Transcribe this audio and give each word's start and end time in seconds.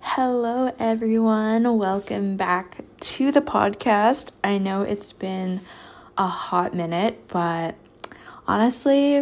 Hello, 0.00 0.72
everyone. 0.78 1.76
Welcome 1.76 2.36
back 2.36 2.84
to 3.00 3.32
the 3.32 3.40
podcast. 3.40 4.30
I 4.44 4.58
know 4.58 4.82
it's 4.82 5.12
been 5.12 5.60
a 6.16 6.28
hot 6.28 6.72
minute, 6.72 7.26
but 7.26 7.74
honestly, 8.46 9.20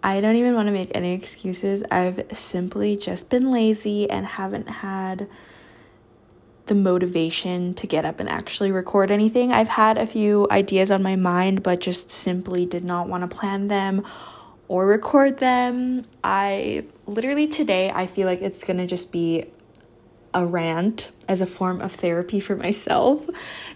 I 0.00 0.20
don't 0.20 0.36
even 0.36 0.54
want 0.54 0.66
to 0.66 0.72
make 0.72 0.92
any 0.94 1.12
excuses. 1.12 1.82
I've 1.90 2.24
simply 2.32 2.96
just 2.96 3.30
been 3.30 3.48
lazy 3.48 4.08
and 4.08 4.26
haven't 4.26 4.68
had 4.68 5.28
the 6.66 6.74
motivation 6.74 7.74
to 7.74 7.86
get 7.86 8.04
up 8.04 8.20
and 8.20 8.28
actually 8.28 8.70
record 8.70 9.10
anything. 9.10 9.52
I've 9.52 9.68
had 9.68 9.98
a 9.98 10.06
few 10.06 10.46
ideas 10.50 10.90
on 10.90 11.02
my 11.02 11.16
mind, 11.16 11.62
but 11.62 11.80
just 11.80 12.10
simply 12.10 12.66
did 12.66 12.84
not 12.84 13.08
want 13.08 13.28
to 13.28 13.36
plan 13.36 13.66
them 13.66 14.06
or 14.68 14.86
record 14.86 15.38
them. 15.38 16.02
I 16.22 16.84
literally 17.06 17.48
today, 17.48 17.90
I 17.90 18.06
feel 18.06 18.26
like 18.26 18.42
it's 18.42 18.64
gonna 18.64 18.86
just 18.86 19.12
be 19.12 19.46
a 20.34 20.46
rant 20.46 21.10
as 21.28 21.40
a 21.40 21.46
form 21.46 21.80
of 21.80 21.92
therapy 21.92 22.40
for 22.40 22.56
myself 22.56 23.28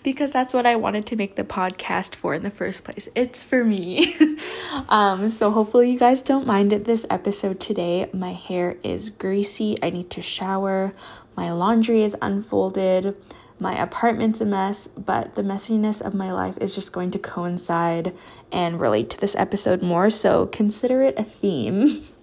because 0.03 0.33
that's 0.33 0.55
what 0.55 0.67
I 0.67 0.77
wanted 0.77 1.07
to 1.07 1.17
make 1.17 1.37
the 1.37 1.45
podcast 1.45 2.15
for 2.15 2.35
in 2.35 2.43
the 2.43 2.51
first 2.51 2.85
place. 2.85 3.09
It's 3.15 3.43
for 3.43 3.65
me. 3.65 4.17
um, 4.89 5.29
so 5.29 5.51
hopefully 5.51 5.91
you 5.91 5.99
guys 5.99 6.23
don't 6.23 6.47
mind 6.47 6.73
it 6.73 6.85
this 6.85 7.05
episode 7.11 7.61
today. 7.61 8.09
My 8.13 8.33
hair 8.33 8.77
is 8.83 9.11
greasy. 9.11 9.77
I 9.83 9.91
need 9.91 10.11
to 10.11 10.23
shower. 10.23 10.95
My 11.37 11.53
laundry 11.53 12.03
is 12.03 12.17
unfolded. 12.23 13.15
My 13.59 13.81
apartment's 13.81 14.41
a 14.41 14.45
mess, 14.45 14.87
but 14.87 15.35
the 15.35 15.43
messiness 15.43 16.01
of 16.01 16.15
my 16.15 16.33
life 16.33 16.57
is 16.61 16.75
just 16.75 16.93
going 16.93 17.11
to 17.13 17.19
coincide 17.19 18.15
and 18.53 18.81
relate 18.81 19.11
to 19.11 19.21
this 19.21 19.35
episode 19.37 19.83
more, 19.83 20.11
so 20.11 20.47
consider 20.47 21.03
it 21.03 21.19
a 21.19 21.25
theme. 21.25 22.03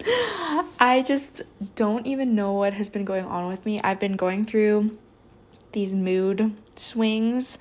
I 0.80 1.04
just 1.06 1.42
don't 1.74 2.06
even 2.06 2.34
know 2.34 2.52
what 2.52 2.74
has 2.74 2.88
been 2.88 3.04
going 3.04 3.24
on 3.24 3.48
with 3.48 3.66
me. 3.66 3.80
I've 3.80 3.98
been 3.98 4.16
going 4.16 4.44
through 4.44 4.96
these 5.72 5.94
mood 5.94 6.54
swings, 6.76 7.58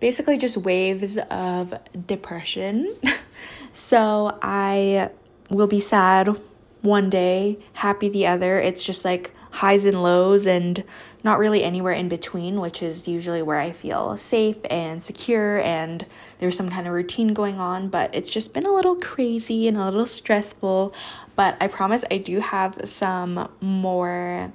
basically 0.00 0.36
just 0.36 0.56
waves 0.58 1.16
of 1.30 1.74
depression. 2.06 2.94
so 3.72 4.38
I 4.42 5.10
will 5.48 5.66
be 5.66 5.80
sad 5.80 6.36
one 6.82 7.08
day, 7.08 7.58
happy 7.72 8.10
the 8.10 8.26
other. 8.26 8.58
It's 8.60 8.84
just 8.84 9.04
like 9.04 9.33
highs 9.54 9.84
and 9.84 10.02
lows 10.02 10.46
and 10.46 10.82
not 11.22 11.38
really 11.38 11.62
anywhere 11.62 11.92
in 11.92 12.08
between, 12.08 12.60
which 12.60 12.82
is 12.82 13.06
usually 13.06 13.40
where 13.40 13.58
I 13.58 13.70
feel 13.70 14.16
safe 14.16 14.56
and 14.68 15.00
secure 15.00 15.60
and 15.60 16.04
there's 16.38 16.56
some 16.56 16.68
kind 16.70 16.88
of 16.88 16.92
routine 16.92 17.32
going 17.32 17.60
on. 17.60 17.88
But 17.88 18.12
it's 18.12 18.30
just 18.30 18.52
been 18.52 18.66
a 18.66 18.72
little 18.72 18.96
crazy 18.96 19.68
and 19.68 19.76
a 19.76 19.84
little 19.84 20.06
stressful. 20.06 20.92
But 21.36 21.56
I 21.60 21.68
promise 21.68 22.04
I 22.10 22.18
do 22.18 22.40
have 22.40 22.80
some 22.84 23.48
more 23.60 24.52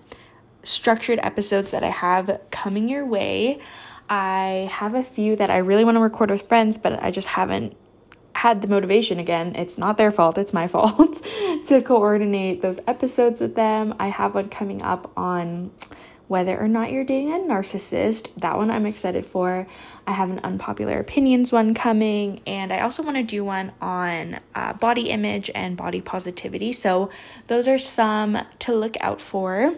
structured 0.63 1.19
episodes 1.23 1.71
that 1.71 1.83
I 1.83 1.89
have 1.89 2.41
coming 2.51 2.89
your 2.89 3.05
way. 3.05 3.59
I 4.09 4.67
have 4.69 4.95
a 4.95 5.03
few 5.03 5.37
that 5.37 5.49
I 5.49 5.59
really 5.59 5.85
want 5.85 5.95
to 5.95 6.01
record 6.01 6.29
with 6.29 6.41
friends, 6.49 6.77
but 6.77 7.01
I 7.01 7.09
just 7.09 7.29
haven't 7.29 7.73
had 8.39 8.61
the 8.61 8.69
motivation 8.69 9.19
again. 9.19 9.53
It's 9.55 9.77
not 9.77 9.97
their 9.97 10.11
fault, 10.11 10.37
it's 10.37 10.53
my 10.53 10.67
fault 10.75 11.21
to 11.65 11.81
coordinate 11.81 12.61
those 12.61 12.79
episodes 12.87 13.41
with 13.41 13.55
them. 13.55 13.93
I 13.99 14.07
have 14.07 14.33
one 14.33 14.47
coming 14.47 14.81
up 14.81 15.11
on 15.17 15.71
whether 16.29 16.57
or 16.57 16.69
not 16.69 16.91
you're 16.91 17.03
dating 17.03 17.33
a 17.33 17.37
narcissist. 17.37 18.29
That 18.37 18.55
one 18.55 18.71
I'm 18.71 18.85
excited 18.85 19.25
for. 19.25 19.67
I 20.07 20.11
have 20.13 20.29
an 20.29 20.39
unpopular 20.39 20.99
opinions 20.99 21.51
one 21.51 21.73
coming, 21.73 22.41
and 22.47 22.71
I 22.71 22.79
also 22.79 23.03
want 23.03 23.17
to 23.17 23.23
do 23.23 23.43
one 23.43 23.73
on 23.81 24.39
uh, 24.55 24.71
body 24.73 25.09
image 25.09 25.51
and 25.53 25.75
body 25.75 25.99
positivity. 25.99 26.71
So, 26.71 27.09
those 27.47 27.67
are 27.67 27.77
some 27.77 28.37
to 28.59 28.73
look 28.73 28.95
out 29.01 29.21
for. 29.21 29.75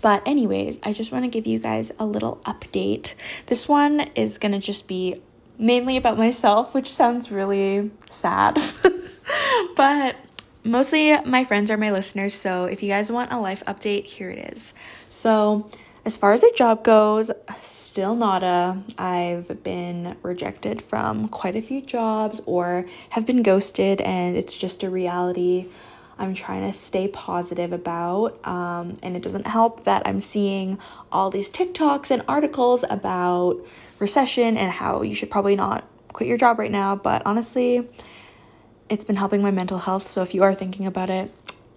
But, 0.00 0.26
anyways, 0.26 0.80
I 0.82 0.92
just 0.92 1.12
want 1.12 1.26
to 1.26 1.30
give 1.30 1.46
you 1.46 1.60
guys 1.60 1.92
a 1.98 2.06
little 2.06 2.40
update. 2.44 3.14
This 3.46 3.68
one 3.68 4.00
is 4.16 4.38
going 4.38 4.52
to 4.52 4.58
just 4.58 4.88
be 4.88 5.22
mainly 5.58 5.96
about 5.96 6.18
myself, 6.18 6.74
which 6.74 6.90
sounds 6.90 7.30
really 7.30 7.90
sad. 8.10 8.60
but 9.76 10.16
mostly 10.64 11.18
my 11.22 11.44
friends 11.44 11.70
are 11.70 11.76
my 11.76 11.92
listeners, 11.92 12.34
so 12.34 12.64
if 12.64 12.82
you 12.82 12.88
guys 12.88 13.10
want 13.10 13.32
a 13.32 13.38
life 13.38 13.62
update, 13.66 14.04
here 14.04 14.30
it 14.30 14.52
is. 14.52 14.74
So, 15.10 15.70
as 16.04 16.16
far 16.16 16.32
as 16.32 16.42
a 16.42 16.52
job 16.54 16.82
goes, 16.82 17.30
still 17.60 18.16
nada. 18.16 18.82
I've 18.98 19.62
been 19.62 20.16
rejected 20.22 20.82
from 20.82 21.28
quite 21.28 21.54
a 21.54 21.62
few 21.62 21.80
jobs 21.80 22.40
or 22.46 22.86
have 23.10 23.26
been 23.26 23.42
ghosted, 23.42 24.00
and 24.00 24.36
it's 24.36 24.56
just 24.56 24.82
a 24.82 24.90
reality 24.90 25.68
I'm 26.18 26.34
trying 26.34 26.70
to 26.70 26.76
stay 26.76 27.08
positive 27.08 27.72
about. 27.72 28.44
Um, 28.46 28.94
and 29.02 29.16
it 29.16 29.22
doesn't 29.22 29.46
help 29.46 29.84
that 29.84 30.02
I'm 30.06 30.20
seeing 30.20 30.78
all 31.10 31.30
these 31.30 31.50
TikToks 31.50 32.10
and 32.10 32.22
articles 32.28 32.84
about 32.88 33.58
recession 33.98 34.56
and 34.56 34.70
how 34.70 35.02
you 35.02 35.14
should 35.14 35.30
probably 35.30 35.56
not 35.56 35.84
quit 36.12 36.28
your 36.28 36.38
job 36.38 36.58
right 36.58 36.70
now. 36.70 36.96
But 36.96 37.22
honestly, 37.24 37.88
it's 38.88 39.04
been 39.04 39.16
helping 39.16 39.42
my 39.42 39.50
mental 39.50 39.78
health. 39.78 40.06
So 40.06 40.22
if 40.22 40.34
you 40.34 40.42
are 40.42 40.54
thinking 40.54 40.86
about 40.86 41.10
it, 41.10 41.32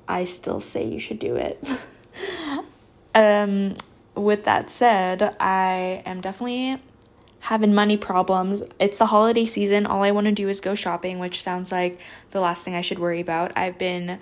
I 0.07 0.25
still 0.25 0.59
say 0.59 0.85
you 0.85 0.99
should 0.99 1.19
do 1.19 1.35
it. 1.35 1.63
um, 3.15 3.73
with 4.15 4.43
that 4.45 4.69
said, 4.69 5.35
I 5.39 6.03
am 6.05 6.21
definitely 6.21 6.81
having 7.45 7.75
money 7.75 7.95
problems. 7.95 8.63
It's 8.79 8.97
the 8.97 9.05
holiday 9.05 9.45
season. 9.45 9.85
All 9.85 10.01
I 10.01 10.09
want 10.09 10.25
to 10.25 10.31
do 10.31 10.49
is 10.49 10.59
go 10.59 10.73
shopping, 10.73 11.19
which 11.19 11.43
sounds 11.43 11.71
like 11.71 11.99
the 12.31 12.39
last 12.39 12.65
thing 12.65 12.73
I 12.73 12.81
should 12.81 12.97
worry 12.97 13.21
about. 13.21 13.51
I've 13.55 13.77
been 13.77 14.19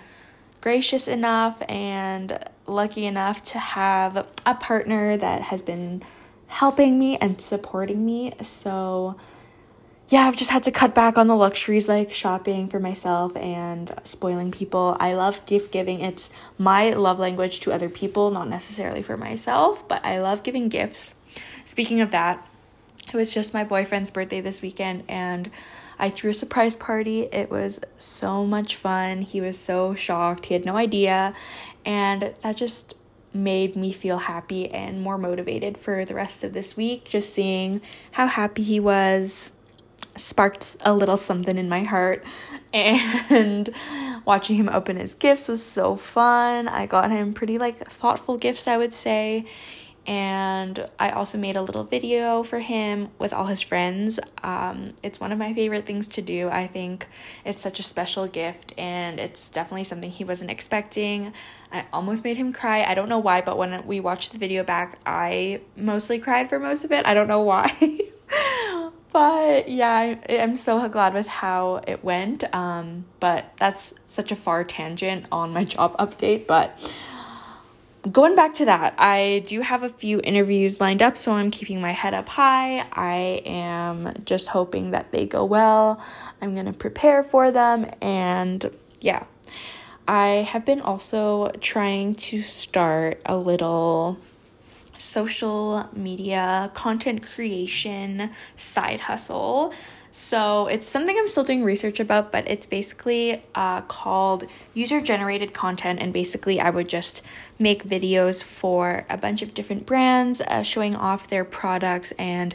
gracious 0.60 1.08
enough 1.08 1.62
and 1.66 2.38
lucky 2.66 3.06
enough 3.06 3.42
to 3.44 3.58
have 3.58 4.26
a 4.44 4.54
partner 4.54 5.16
that 5.16 5.40
has 5.40 5.62
been 5.62 6.02
helping 6.48 6.98
me 6.98 7.16
and 7.16 7.40
supporting 7.40 8.04
me. 8.04 8.34
So, 8.42 9.16
yeah, 10.10 10.28
I've 10.28 10.36
just 10.36 10.50
had 10.50 10.64
to 10.64 10.70
cut 10.70 10.94
back 10.94 11.16
on 11.16 11.26
the 11.26 11.34
luxuries 11.34 11.88
like 11.88 12.12
shopping 12.12 12.68
for 12.68 12.78
myself 12.78 13.34
and 13.38 13.94
spoiling 14.04 14.50
people. 14.50 14.98
I 15.00 15.14
love 15.14 15.44
gift 15.46 15.72
giving. 15.72 16.00
It's 16.00 16.28
my 16.58 16.90
love 16.90 17.18
language 17.18 17.60
to 17.60 17.72
other 17.72 17.88
people, 17.88 18.30
not 18.30 18.50
necessarily 18.50 19.00
for 19.00 19.16
myself, 19.16 19.88
but 19.88 20.04
I 20.04 20.20
love 20.20 20.42
giving 20.42 20.68
gifts. 20.68 21.14
Speaking 21.64 22.02
of 22.02 22.10
that, 22.10 22.46
it 23.14 23.16
was 23.16 23.32
just 23.32 23.54
my 23.54 23.64
boyfriend's 23.64 24.10
birthday 24.10 24.40
this 24.40 24.60
weekend 24.60 25.04
and 25.08 25.50
I 25.98 26.10
threw 26.10 26.32
a 26.32 26.34
surprise 26.34 26.74
party. 26.74 27.22
It 27.32 27.50
was 27.50 27.80
so 27.96 28.44
much 28.44 28.76
fun. 28.76 29.22
He 29.22 29.40
was 29.40 29.56
so 29.56 29.94
shocked. 29.94 30.46
He 30.46 30.54
had 30.54 30.64
no 30.64 30.76
idea. 30.76 31.34
And 31.84 32.34
that 32.42 32.56
just 32.56 32.94
made 33.32 33.76
me 33.76 33.92
feel 33.92 34.18
happy 34.18 34.68
and 34.70 35.00
more 35.00 35.18
motivated 35.18 35.78
for 35.78 36.04
the 36.04 36.14
rest 36.14 36.42
of 36.44 36.52
this 36.52 36.76
week. 36.76 37.04
Just 37.08 37.32
seeing 37.32 37.80
how 38.12 38.26
happy 38.26 38.62
he 38.62 38.80
was, 38.80 39.52
sparked 40.16 40.76
a 40.80 40.92
little 40.92 41.16
something 41.16 41.56
in 41.58 41.68
my 41.68 41.82
heart 41.82 42.24
and 42.72 43.72
watching 44.24 44.56
him 44.56 44.68
open 44.68 44.96
his 44.96 45.14
gifts 45.14 45.48
was 45.48 45.62
so 45.62 45.96
fun. 45.96 46.68
I 46.68 46.86
got 46.86 47.10
him 47.10 47.34
pretty 47.34 47.58
like 47.58 47.78
thoughtful 47.78 48.36
gifts, 48.36 48.66
I 48.66 48.76
would 48.76 48.92
say. 48.92 49.46
And 50.06 50.86
I 50.98 51.10
also 51.10 51.38
made 51.38 51.56
a 51.56 51.62
little 51.62 51.84
video 51.84 52.42
for 52.42 52.58
him 52.58 53.10
with 53.18 53.32
all 53.32 53.46
his 53.46 53.62
friends. 53.62 54.20
Um, 54.42 54.90
it's 55.02 55.18
one 55.18 55.32
of 55.32 55.38
my 55.38 55.54
favorite 55.54 55.86
things 55.86 56.08
to 56.08 56.22
do. 56.22 56.48
I 56.50 56.66
think 56.66 57.06
it's 57.44 57.62
such 57.62 57.78
a 57.78 57.82
special 57.82 58.26
gift, 58.26 58.74
and 58.76 59.18
it's 59.18 59.48
definitely 59.48 59.84
something 59.84 60.10
he 60.10 60.24
wasn't 60.24 60.50
expecting. 60.50 61.32
I 61.72 61.86
almost 61.92 62.22
made 62.22 62.36
him 62.36 62.52
cry. 62.52 62.84
I 62.84 62.94
don't 62.94 63.08
know 63.08 63.18
why, 63.18 63.40
but 63.40 63.56
when 63.56 63.86
we 63.86 64.00
watched 64.00 64.32
the 64.32 64.38
video 64.38 64.62
back, 64.62 64.98
I 65.06 65.62
mostly 65.76 66.18
cried 66.18 66.50
for 66.50 66.58
most 66.58 66.84
of 66.84 66.92
it. 66.92 67.06
I 67.06 67.14
don't 67.14 67.28
know 67.28 67.42
why. 67.42 67.72
but 69.12 69.68
yeah, 69.68 69.90
I, 69.92 70.18
am 70.28 70.54
so 70.54 70.86
glad 70.88 71.14
with 71.14 71.26
how 71.26 71.80
it 71.86 72.04
went. 72.04 72.44
Um, 72.54 73.06
but 73.20 73.52
that's 73.58 73.94
such 74.06 74.32
a 74.32 74.36
far 74.36 74.64
tangent 74.64 75.26
on 75.32 75.52
my 75.52 75.64
job 75.64 75.96
update. 75.96 76.46
But 76.46 76.78
going 78.10 78.34
back 78.34 78.54
to 78.54 78.64
that, 78.66 78.94
I 78.98 79.42
do 79.46 79.60
have 79.60 79.82
a 79.82 79.88
few 79.88 80.20
interviews 80.22 80.80
lined 80.80 81.02
up, 81.02 81.16
so 81.16 81.32
I'm 81.32 81.50
keeping 81.50 81.80
my 81.80 81.92
head 81.92 82.14
up 82.14 82.28
high. 82.28 82.86
I 82.92 83.42
am 83.46 84.12
just 84.24 84.48
hoping 84.48 84.90
that 84.90 85.12
they 85.12 85.26
go 85.26 85.44
well. 85.44 86.02
I'm 86.40 86.54
gonna 86.54 86.72
prepare 86.72 87.22
for 87.22 87.50
them, 87.50 87.90
and 88.00 88.70
yeah. 89.00 89.24
I 90.06 90.46
have 90.50 90.66
been 90.66 90.82
also 90.82 91.50
trying 91.60 92.14
to 92.16 92.42
start 92.42 93.22
a 93.24 93.36
little 93.36 94.18
social 94.98 95.88
media 95.94 96.70
content 96.74 97.26
creation 97.26 98.30
side 98.56 99.00
hustle. 99.00 99.72
So 100.16 100.68
it's 100.68 100.86
something 100.86 101.18
I'm 101.18 101.26
still 101.26 101.42
doing 101.42 101.64
research 101.64 101.98
about, 101.98 102.30
but 102.30 102.46
it's 102.46 102.68
basically 102.68 103.42
uh, 103.52 103.80
called 103.80 104.44
user 104.72 105.00
generated 105.00 105.52
content. 105.52 105.98
And 106.00 106.12
basically, 106.12 106.60
I 106.60 106.70
would 106.70 106.88
just 106.88 107.22
make 107.58 107.82
videos 107.82 108.40
for 108.40 109.06
a 109.10 109.16
bunch 109.16 109.42
of 109.42 109.54
different 109.54 109.86
brands 109.86 110.40
uh, 110.40 110.62
showing 110.62 110.94
off 110.94 111.26
their 111.26 111.44
products 111.44 112.12
and 112.12 112.54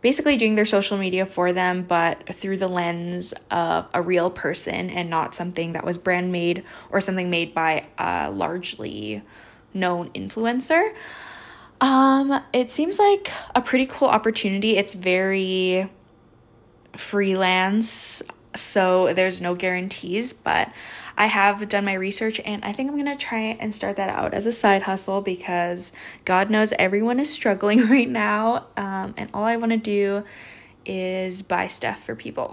basically 0.00 0.38
doing 0.38 0.54
their 0.54 0.64
social 0.64 0.96
media 0.96 1.26
for 1.26 1.52
them, 1.52 1.82
but 1.82 2.34
through 2.34 2.56
the 2.56 2.68
lens 2.68 3.34
of 3.50 3.86
a 3.92 4.00
real 4.00 4.30
person 4.30 4.88
and 4.88 5.10
not 5.10 5.34
something 5.34 5.74
that 5.74 5.84
was 5.84 5.98
brand 5.98 6.32
made 6.32 6.64
or 6.88 7.02
something 7.02 7.28
made 7.28 7.52
by 7.52 7.86
a 7.98 8.30
largely 8.30 9.20
known 9.74 10.08
influencer. 10.12 10.94
Um, 11.82 12.40
it 12.54 12.70
seems 12.70 12.98
like 12.98 13.30
a 13.54 13.60
pretty 13.60 13.84
cool 13.84 14.08
opportunity. 14.08 14.78
It's 14.78 14.94
very 14.94 15.90
freelance, 16.96 18.22
so 18.54 19.12
there's 19.12 19.40
no 19.40 19.54
guarantees, 19.54 20.32
but 20.32 20.70
I 21.16 21.26
have 21.26 21.68
done 21.68 21.84
my 21.84 21.94
research 21.94 22.40
and 22.44 22.64
I 22.64 22.72
think 22.72 22.90
I'm 22.90 22.96
gonna 22.96 23.16
try 23.16 23.56
and 23.60 23.74
start 23.74 23.96
that 23.96 24.08
out 24.08 24.34
as 24.34 24.46
a 24.46 24.52
side 24.52 24.82
hustle 24.82 25.20
because 25.20 25.92
God 26.24 26.50
knows 26.50 26.72
everyone 26.78 27.20
is 27.20 27.30
struggling 27.30 27.88
right 27.88 28.08
now. 28.08 28.66
Um, 28.76 29.14
and 29.16 29.30
all 29.32 29.44
I 29.44 29.56
wanna 29.56 29.76
do 29.76 30.24
is 30.84 31.42
buy 31.42 31.66
stuff 31.66 32.04
for 32.04 32.14
people, 32.14 32.52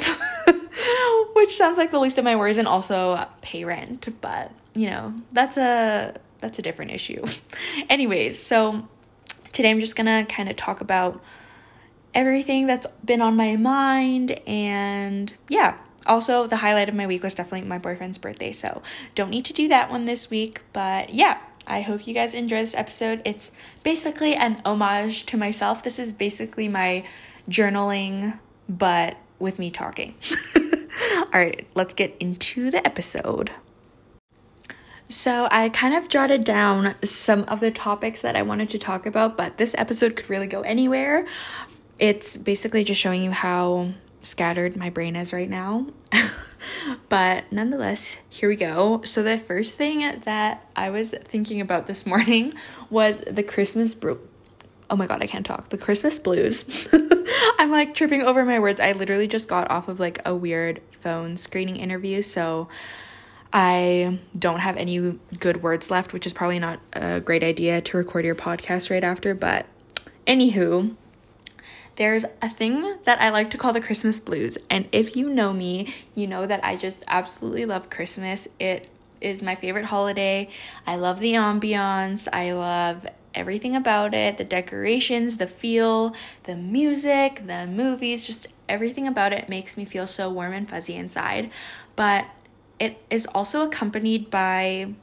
which 1.34 1.56
sounds 1.56 1.78
like 1.78 1.92
the 1.92 2.00
least 2.00 2.18
of 2.18 2.24
my 2.24 2.36
worries, 2.36 2.58
and 2.58 2.68
also 2.68 3.26
pay 3.42 3.64
rent. 3.64 4.10
But 4.22 4.52
you 4.74 4.90
know, 4.90 5.14
that's 5.32 5.58
a 5.58 6.16
that's 6.40 6.60
a 6.60 6.62
different 6.62 6.92
issue. 6.92 7.24
Anyways, 7.90 8.40
so 8.40 8.88
today 9.52 9.70
I'm 9.70 9.80
just 9.80 9.96
gonna 9.96 10.26
kind 10.26 10.50
of 10.50 10.56
talk 10.56 10.82
about 10.82 11.22
everything 12.14 12.68
that's 12.68 12.88
been 13.06 13.22
on 13.22 13.36
my 13.36 13.56
mind 13.56 14.32
and 14.48 15.34
yeah. 15.50 15.78
Also 16.08 16.48
the 16.48 16.58
highlight 16.58 16.90
of 16.90 16.96
my 16.96 17.06
week 17.06 17.24
was 17.24 17.36
definitely 17.36 17.68
my 17.68 17.78
boyfriend's 17.78 18.18
birthday 18.18 18.52
so 18.52 18.82
don't 19.14 19.30
need 19.30 19.46
to 19.46 19.54
do 19.54 19.68
that 19.68 19.92
one 19.92 20.06
this 20.06 20.30
week 20.30 20.62
but 20.74 21.14
yeah. 21.14 21.40
I 21.68 21.82
hope 21.82 22.08
you 22.08 22.14
guys 22.16 22.34
enjoy 22.34 22.62
this 22.62 22.74
episode. 22.74 23.22
It's 23.24 23.52
basically 23.84 24.34
an 24.34 24.60
homage 24.66 25.28
to 25.28 25.38
myself. 25.38 25.84
This 25.84 26.00
is 26.00 26.12
basically 26.12 26.68
my 26.68 27.06
journaling 27.48 28.40
but 28.68 29.18
with 29.38 29.60
me 29.60 29.70
talking. 29.70 30.16
All 31.16 31.40
right 31.40 31.68
let's 31.76 31.94
get 31.94 32.16
into 32.20 32.72
the 32.72 32.86
episode. 32.86 33.52
So, 35.12 35.50
I 35.52 35.68
kind 35.68 35.94
of 35.94 36.08
jotted 36.08 36.46
down 36.46 36.96
some 37.04 37.44
of 37.44 37.60
the 37.60 37.70
topics 37.70 38.22
that 38.22 38.38
I 38.38 38.44
wanted 38.44 38.70
to 38.70 38.80
talk 38.80 39.06
about, 39.06 39.36
but 39.36 39.58
this 39.58 39.76
episode 39.78 40.16
could 40.16 40.30
really 40.30 40.48
go 40.48 40.62
anywhere. 40.62 41.28
It's 42.02 42.36
basically 42.36 42.84
just 42.84 43.00
showing 43.00 43.22
you 43.24 43.30
how 43.30 43.94
scattered 44.24 44.76
my 44.76 44.90
brain 44.90 45.16
is 45.16 45.32
right 45.32 45.50
now. 45.50 45.86
but 47.10 47.44
nonetheless, 47.52 48.18
here 48.28 48.50
we 48.50 48.56
go. 48.56 49.04
So, 49.04 49.22
the 49.22 49.38
first 49.38 49.78
thing 49.78 50.20
that 50.26 50.68
I 50.76 50.90
was 50.90 51.12
thinking 51.12 51.62
about 51.62 51.86
this 51.86 52.04
morning 52.08 52.54
was 52.90 53.22
the 53.22 53.44
Christmas 53.44 53.94
bro- 53.94 54.18
Oh 54.90 54.96
my 54.96 55.06
god, 55.06 55.22
I 55.22 55.28
can't 55.28 55.46
talk. 55.46 55.70
The 55.70 55.78
Christmas 55.78 56.18
blues. 56.18 56.66
I'm 57.60 57.70
like 57.70 57.94
tripping 57.94 58.24
over 58.24 58.44
my 58.44 58.58
words. 58.58 58.82
I 58.82 58.94
literally 58.94 59.28
just 59.28 59.48
got 59.48 59.70
off 59.70 59.88
of 59.88 60.00
like 60.00 60.20
a 60.26 60.36
weird 60.36 60.82
phone 60.90 61.38
screening 61.38 61.78
interview, 61.78 62.24
so 62.24 62.68
I 63.54 64.20
don't 64.38 64.60
have 64.60 64.76
any 64.76 65.20
good 65.40 65.62
words 65.62 65.92
left, 65.92 66.14
which 66.14 66.26
is 66.26 66.34
probably 66.34 66.58
not 66.58 66.80
a 66.94 67.22
great 67.22 67.44
idea 67.44 67.80
to 67.80 67.98
record 67.98 68.26
your 68.26 68.36
podcast 68.36 68.90
right 68.90 69.04
after, 69.04 69.36
but 69.36 69.66
anywho, 70.26 70.96
there's 71.96 72.26
a 72.42 72.50
thing 72.50 72.98
that 73.06 73.22
I 73.22 73.30
like 73.30 73.52
to 73.52 73.58
call 73.58 73.74
the 73.74 73.82
Christmas 73.82 74.20
blues. 74.20 74.58
And 74.70 74.88
if 74.92 75.16
you 75.16 75.30
know 75.30 75.54
me, 75.54 75.94
you 76.16 76.28
know 76.28 76.46
that 76.46 76.64
I 76.64 76.76
just 76.76 77.04
absolutely 77.08 77.66
love 77.66 77.90
Christmas. 77.90 78.48
It 78.60 78.88
is 79.20 79.44
my 79.44 79.56
favorite 79.56 79.86
holiday. 79.86 80.50
I 80.88 80.96
love 80.96 81.20
the 81.20 81.34
ambiance. 81.34 82.28
I 82.32 82.54
love 82.54 83.06
everything 83.34 83.76
about 83.76 84.14
it 84.14 84.38
the 84.38 84.44
decorations, 84.44 85.38
the 85.38 85.48
feel, 85.48 86.14
the 86.44 86.56
music, 86.56 87.44
the 87.46 87.66
movies, 87.68 88.24
just 88.24 88.48
everything 88.68 89.08
about 89.08 89.32
it 89.32 89.48
makes 89.48 89.78
me 89.78 89.86
feel 89.86 90.08
so 90.08 90.30
warm 90.30 90.54
and 90.54 90.70
fuzzy 90.70 90.96
inside. 90.96 91.50
But 91.96 92.26
it 92.80 93.02
is 93.10 93.26
also 93.28 93.66
accompanied 93.66 94.30
by 94.30 94.94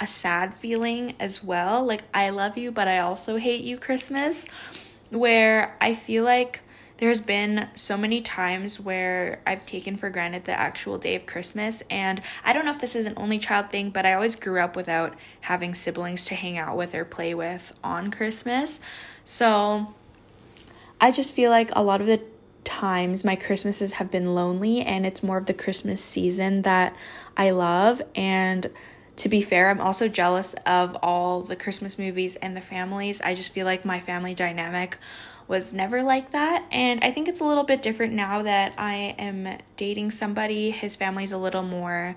a 0.00 0.06
sad 0.06 0.54
feeling 0.54 1.14
as 1.18 1.42
well. 1.42 1.84
Like, 1.84 2.02
I 2.12 2.30
love 2.30 2.56
you, 2.58 2.70
but 2.70 2.88
I 2.88 2.98
also 2.98 3.36
hate 3.36 3.62
you, 3.62 3.78
Christmas 3.78 4.48
where 5.14 5.76
I 5.80 5.94
feel 5.94 6.24
like 6.24 6.60
there's 6.98 7.20
been 7.20 7.68
so 7.74 7.96
many 7.96 8.20
times 8.20 8.78
where 8.78 9.40
I've 9.46 9.66
taken 9.66 9.96
for 9.96 10.10
granted 10.10 10.44
the 10.44 10.58
actual 10.58 10.96
day 10.96 11.16
of 11.16 11.26
Christmas. 11.26 11.82
And 11.90 12.22
I 12.44 12.52
don't 12.52 12.64
know 12.64 12.70
if 12.70 12.78
this 12.78 12.94
is 12.94 13.06
an 13.06 13.14
only 13.16 13.38
child 13.38 13.70
thing, 13.70 13.90
but 13.90 14.06
I 14.06 14.14
always 14.14 14.36
grew 14.36 14.60
up 14.60 14.76
without 14.76 15.14
having 15.42 15.74
siblings 15.74 16.24
to 16.26 16.34
hang 16.34 16.56
out 16.56 16.76
with 16.76 16.94
or 16.94 17.04
play 17.04 17.34
with 17.34 17.72
on 17.82 18.10
Christmas. 18.10 18.78
So 19.24 19.92
I 21.00 21.10
just 21.10 21.34
feel 21.34 21.50
like 21.50 21.70
a 21.72 21.82
lot 21.82 22.00
of 22.00 22.06
the 22.06 22.22
times 22.62 23.24
my 23.24 23.36
Christmases 23.36 23.94
have 23.94 24.10
been 24.10 24.34
lonely, 24.34 24.80
and 24.80 25.04
it's 25.04 25.22
more 25.22 25.36
of 25.36 25.46
the 25.46 25.52
Christmas 25.52 26.02
season 26.02 26.62
that 26.62 26.96
I 27.36 27.50
love. 27.50 28.00
And 28.14 28.70
to 29.16 29.28
be 29.28 29.42
fair, 29.42 29.70
I'm 29.70 29.80
also 29.80 30.08
jealous 30.08 30.54
of 30.66 30.96
all 30.96 31.42
the 31.42 31.56
Christmas 31.56 31.98
movies 31.98 32.36
and 32.36 32.56
the 32.56 32.60
families. 32.60 33.20
I 33.20 33.34
just 33.34 33.52
feel 33.52 33.64
like 33.64 33.84
my 33.84 34.00
family 34.00 34.34
dynamic 34.34 34.98
was 35.46 35.72
never 35.72 36.02
like 36.02 36.32
that. 36.32 36.64
And 36.72 37.04
I 37.04 37.10
think 37.10 37.28
it's 37.28 37.40
a 37.40 37.44
little 37.44 37.64
bit 37.64 37.82
different 37.82 38.12
now 38.12 38.42
that 38.42 38.74
I 38.76 39.14
am 39.18 39.58
dating 39.76 40.10
somebody. 40.10 40.70
His 40.70 40.96
family's 40.96 41.32
a 41.32 41.38
little 41.38 41.62
more 41.62 42.16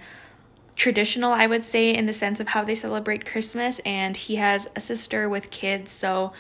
traditional, 0.75 1.33
I 1.33 1.45
would 1.45 1.63
say, 1.63 1.94
in 1.94 2.05
the 2.05 2.13
sense 2.13 2.39
of 2.39 2.49
how 2.49 2.63
they 2.63 2.75
celebrate 2.75 3.25
Christmas. 3.25 3.79
And 3.85 4.17
he 4.17 4.38
has 4.38 4.67
a 4.75 4.81
sister 4.81 5.29
with 5.29 5.51
kids. 5.51 5.91
So 5.91 6.33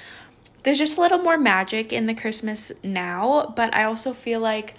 there's 0.63 0.79
just 0.79 0.97
a 0.97 1.01
little 1.01 1.19
more 1.19 1.37
magic 1.37 1.93
in 1.93 2.07
the 2.07 2.15
Christmas 2.15 2.71
now. 2.83 3.53
But 3.55 3.75
I 3.75 3.83
also 3.83 4.13
feel 4.13 4.39
like 4.39 4.73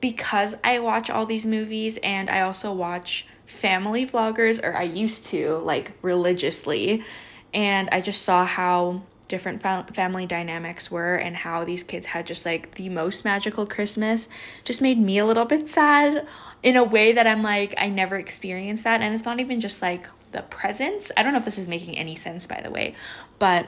because 0.00 0.54
I 0.62 0.78
watch 0.78 1.10
all 1.10 1.26
these 1.26 1.44
movies 1.44 1.98
and 2.02 2.30
I 2.30 2.40
also 2.40 2.72
watch 2.72 3.26
family 3.46 4.06
vloggers, 4.06 4.62
or 4.62 4.76
I 4.76 4.82
used 4.82 5.26
to, 5.26 5.56
like 5.58 5.92
religiously, 6.02 7.04
and 7.54 7.88
I 7.90 8.00
just 8.00 8.22
saw 8.22 8.44
how 8.44 9.02
different 9.28 9.60
fa- 9.60 9.86
family 9.92 10.26
dynamics 10.26 10.90
were 10.90 11.16
and 11.16 11.36
how 11.36 11.64
these 11.64 11.82
kids 11.82 12.06
had 12.06 12.26
just 12.26 12.46
like 12.46 12.74
the 12.76 12.88
most 12.88 13.24
magical 13.24 13.66
Christmas 13.66 14.28
just 14.62 14.80
made 14.80 14.98
me 14.98 15.18
a 15.18 15.26
little 15.26 15.44
bit 15.44 15.68
sad 15.68 16.26
in 16.62 16.76
a 16.76 16.84
way 16.84 17.12
that 17.12 17.26
I'm 17.26 17.42
like, 17.42 17.74
I 17.76 17.88
never 17.88 18.16
experienced 18.16 18.84
that. 18.84 19.00
And 19.00 19.14
it's 19.14 19.24
not 19.24 19.40
even 19.40 19.60
just 19.60 19.82
like 19.82 20.08
the 20.32 20.42
presents. 20.42 21.10
I 21.16 21.22
don't 21.22 21.32
know 21.32 21.38
if 21.38 21.44
this 21.44 21.58
is 21.58 21.68
making 21.68 21.96
any 21.96 22.14
sense, 22.14 22.46
by 22.46 22.60
the 22.60 22.70
way, 22.70 22.94
but 23.38 23.66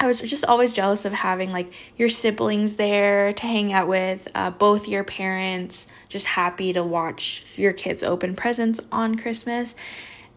I 0.00 0.06
was 0.06 0.20
just 0.20 0.44
always 0.44 0.72
jealous 0.72 1.04
of 1.04 1.12
having 1.12 1.50
like 1.50 1.72
your 1.96 2.08
siblings 2.08 2.76
there 2.76 3.32
to 3.32 3.46
hang 3.46 3.72
out 3.72 3.88
with, 3.88 4.28
uh, 4.34 4.50
both 4.50 4.86
your 4.86 5.02
parents, 5.02 5.88
just 6.08 6.26
happy 6.26 6.72
to 6.72 6.84
watch 6.84 7.44
your 7.56 7.72
kids 7.72 8.02
open 8.02 8.36
presents 8.36 8.78
on 8.92 9.16
Christmas. 9.16 9.74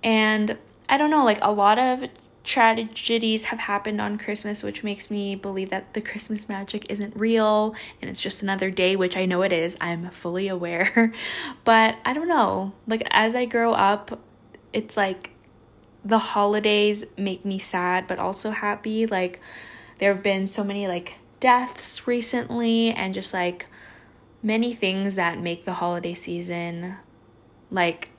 And 0.04 0.58
I 0.90 0.98
don't 0.98 1.12
know, 1.12 1.24
like 1.24 1.40
a 1.44 1.52
lot 1.52 1.78
of 1.78 2.10
tragedies 2.44 3.46
have 3.46 3.60
happened 3.60 4.02
on 4.02 4.18
Christmas, 4.18 4.64
which 4.64 4.84
makes 4.84 5.12
me 5.12 5.36
believe 5.36 5.70
that 5.70 5.94
the 5.94 6.02
Christmas 6.02 6.50
magic 6.50 6.88
isn't 6.90 7.16
real 7.16 7.76
and 8.02 8.10
it's 8.10 8.22
just 8.22 8.42
another 8.42 8.72
day, 8.72 8.96
which 8.96 9.16
I 9.16 9.26
know 9.26 9.44
it 9.44 9.54
is. 9.54 9.78
I'm 9.80 10.10
fully 10.10 10.48
aware. 10.48 11.14
but 11.64 11.98
I 12.04 12.14
don't 12.14 12.28
know, 12.28 12.74
like 12.88 13.04
as 13.12 13.36
I 13.36 13.46
grow 13.46 13.74
up, 13.74 14.20
it's 14.74 14.98
like 14.98 15.32
the 16.04 16.18
holidays 16.18 17.06
make 17.18 17.46
me 17.46 17.60
sad 17.60 18.08
but 18.08 18.20
also 18.20 18.52
happy. 18.52 19.06
Like 19.06 19.40
there 20.00 20.14
have 20.14 20.24
been 20.24 20.48
so 20.48 20.64
many 20.64 20.88
like 20.88 21.16
deaths 21.40 22.08
recently 22.08 22.92
and 22.92 23.14
just 23.14 23.34
like 23.34 23.66
many 24.44 24.74
things 24.74 25.16
that 25.16 25.40
make 25.40 25.66
the 25.66 25.74
holiday 25.74 26.14
season 26.14 26.96
like 27.70 28.10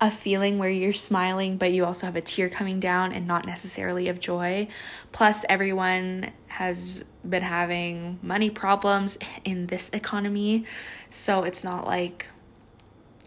a 0.00 0.10
feeling 0.10 0.58
where 0.58 0.70
you're 0.70 0.92
smiling 0.92 1.58
but 1.58 1.72
you 1.72 1.84
also 1.84 2.06
have 2.06 2.16
a 2.16 2.20
tear 2.20 2.48
coming 2.48 2.80
down 2.80 3.12
and 3.12 3.26
not 3.26 3.46
necessarily 3.46 4.08
of 4.08 4.18
joy. 4.18 4.66
Plus 5.12 5.44
everyone 5.48 6.30
has 6.46 7.04
been 7.28 7.42
having 7.42 8.18
money 8.22 8.48
problems 8.48 9.18
in 9.44 9.66
this 9.66 9.90
economy. 9.92 10.64
So 11.10 11.42
it's 11.42 11.62
not 11.62 11.86
like 11.86 12.26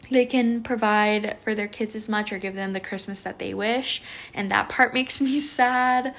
they 0.10 0.26
can 0.26 0.62
provide 0.62 1.38
for 1.42 1.56
their 1.56 1.68
kids 1.68 1.96
as 1.96 2.10
much 2.10 2.32
or 2.32 2.38
give 2.38 2.56
them 2.56 2.74
the 2.74 2.80
Christmas 2.80 3.22
that 3.22 3.40
they 3.40 3.54
wish. 3.54 4.02
And 4.34 4.52
that 4.52 4.70
part 4.70 4.94
makes 4.94 5.22
me 5.22 5.40
sad. 5.40 6.14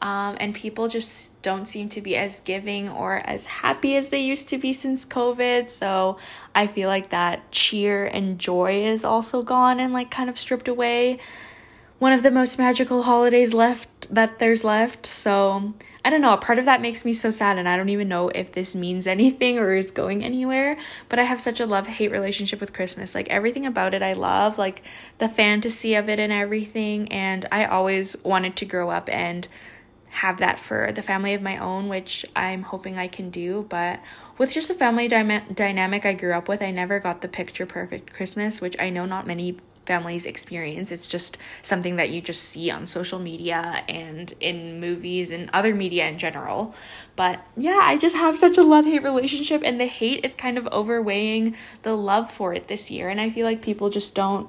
Um, 0.00 0.36
and 0.40 0.54
people 0.54 0.88
just 0.88 1.40
don't 1.42 1.66
seem 1.66 1.88
to 1.90 2.00
be 2.00 2.16
as 2.16 2.40
giving 2.40 2.88
or 2.88 3.16
as 3.24 3.46
happy 3.46 3.96
as 3.96 4.08
they 4.08 4.20
used 4.20 4.48
to 4.48 4.58
be 4.58 4.72
since 4.72 5.04
COVID. 5.04 5.70
So 5.70 6.18
I 6.54 6.66
feel 6.66 6.88
like 6.88 7.10
that 7.10 7.50
cheer 7.52 8.06
and 8.06 8.38
joy 8.38 8.84
is 8.84 9.04
also 9.04 9.42
gone 9.42 9.80
and 9.80 9.92
like 9.92 10.10
kind 10.10 10.28
of 10.28 10.38
stripped 10.38 10.68
away 10.68 11.18
one 11.98 12.12
of 12.12 12.22
the 12.22 12.30
most 12.30 12.58
magical 12.58 13.04
holidays 13.04 13.54
left 13.54 14.12
that 14.14 14.38
there's 14.38 14.64
left. 14.64 15.06
So 15.06 15.74
I 16.04 16.10
don't 16.10 16.20
know, 16.20 16.34
a 16.34 16.38
part 16.38 16.58
of 16.58 16.66
that 16.66 16.80
makes 16.80 17.04
me 17.04 17.12
so 17.12 17.30
sad, 17.30 17.58
and 17.58 17.68
I 17.68 17.76
don't 17.76 17.88
even 17.88 18.08
know 18.08 18.28
if 18.28 18.52
this 18.52 18.74
means 18.74 19.06
anything 19.06 19.58
or 19.58 19.74
is 19.74 19.90
going 19.90 20.24
anywhere. 20.24 20.76
But 21.08 21.18
I 21.18 21.24
have 21.24 21.40
such 21.40 21.60
a 21.60 21.66
love 21.66 21.86
hate 21.86 22.12
relationship 22.12 22.60
with 22.60 22.72
Christmas. 22.72 23.14
Like 23.14 23.28
everything 23.28 23.66
about 23.66 23.94
it, 23.94 24.02
I 24.02 24.12
love, 24.12 24.58
like 24.58 24.82
the 25.18 25.28
fantasy 25.28 25.94
of 25.94 26.08
it 26.08 26.20
and 26.20 26.32
everything. 26.32 27.10
And 27.10 27.46
I 27.50 27.64
always 27.64 28.16
wanted 28.22 28.56
to 28.56 28.64
grow 28.66 28.90
up 28.90 29.08
and 29.08 29.48
have 30.10 30.38
that 30.38 30.58
for 30.58 30.92
the 30.92 31.02
family 31.02 31.34
of 31.34 31.42
my 31.42 31.58
own, 31.58 31.88
which 31.88 32.24
I'm 32.34 32.62
hoping 32.62 32.96
I 32.98 33.08
can 33.08 33.28
do. 33.30 33.66
But 33.68 34.00
with 34.38 34.52
just 34.52 34.68
the 34.68 34.74
family 34.74 35.08
dy- 35.08 35.42
dynamic 35.54 36.06
I 36.06 36.14
grew 36.14 36.32
up 36.32 36.48
with, 36.48 36.62
I 36.62 36.70
never 36.70 37.00
got 37.00 37.20
the 37.20 37.28
picture 37.28 37.66
perfect 37.66 38.12
Christmas, 38.12 38.60
which 38.60 38.76
I 38.78 38.90
know 38.90 39.06
not 39.06 39.26
many 39.26 39.56
families 39.86 40.26
experience. 40.26 40.92
It's 40.92 41.06
just 41.06 41.38
something 41.62 41.96
that 41.96 42.10
you 42.10 42.20
just 42.20 42.42
see 42.42 42.70
on 42.70 42.86
social 42.86 43.18
media 43.18 43.84
and 43.88 44.34
in 44.40 44.80
movies 44.80 45.30
and 45.30 45.48
other 45.52 45.74
media 45.74 46.06
in 46.06 46.18
general. 46.18 46.74
But 47.14 47.40
yeah, 47.56 47.80
I 47.82 47.96
just 47.96 48.16
have 48.16 48.36
such 48.38 48.58
a 48.58 48.62
love 48.62 48.84
hate 48.84 49.02
relationship, 49.02 49.62
and 49.64 49.80
the 49.80 49.86
hate 49.86 50.24
is 50.24 50.34
kind 50.34 50.58
of 50.58 50.66
overweighing 50.66 51.54
the 51.82 51.94
love 51.94 52.30
for 52.30 52.52
it 52.52 52.68
this 52.68 52.90
year. 52.90 53.08
And 53.08 53.20
I 53.20 53.30
feel 53.30 53.46
like 53.46 53.62
people 53.62 53.90
just 53.90 54.14
don't 54.14 54.48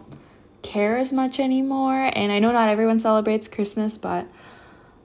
care 0.64 0.98
as 0.98 1.12
much 1.14 1.40
anymore. 1.40 2.12
And 2.14 2.32
I 2.32 2.40
know 2.40 2.52
not 2.52 2.70
everyone 2.70 3.00
celebrates 3.00 3.48
Christmas, 3.48 3.98
but 3.98 4.28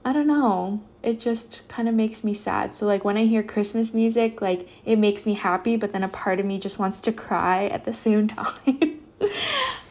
I 0.04 0.12
don't 0.12 0.26
know. 0.26 0.82
It 1.02 1.20
just 1.20 1.66
kind 1.68 1.88
of 1.88 1.94
makes 1.94 2.24
me 2.24 2.34
sad. 2.34 2.74
So, 2.74 2.86
like, 2.86 3.04
when 3.04 3.16
I 3.16 3.24
hear 3.24 3.42
Christmas 3.42 3.92
music, 3.92 4.40
like, 4.40 4.68
it 4.84 4.98
makes 4.98 5.26
me 5.26 5.34
happy, 5.34 5.76
but 5.76 5.92
then 5.92 6.02
a 6.02 6.08
part 6.08 6.40
of 6.40 6.46
me 6.46 6.58
just 6.58 6.78
wants 6.78 7.00
to 7.00 7.12
cry 7.12 7.66
at 7.66 7.84
the 7.84 7.92
same 7.92 8.28
time. 8.28 9.00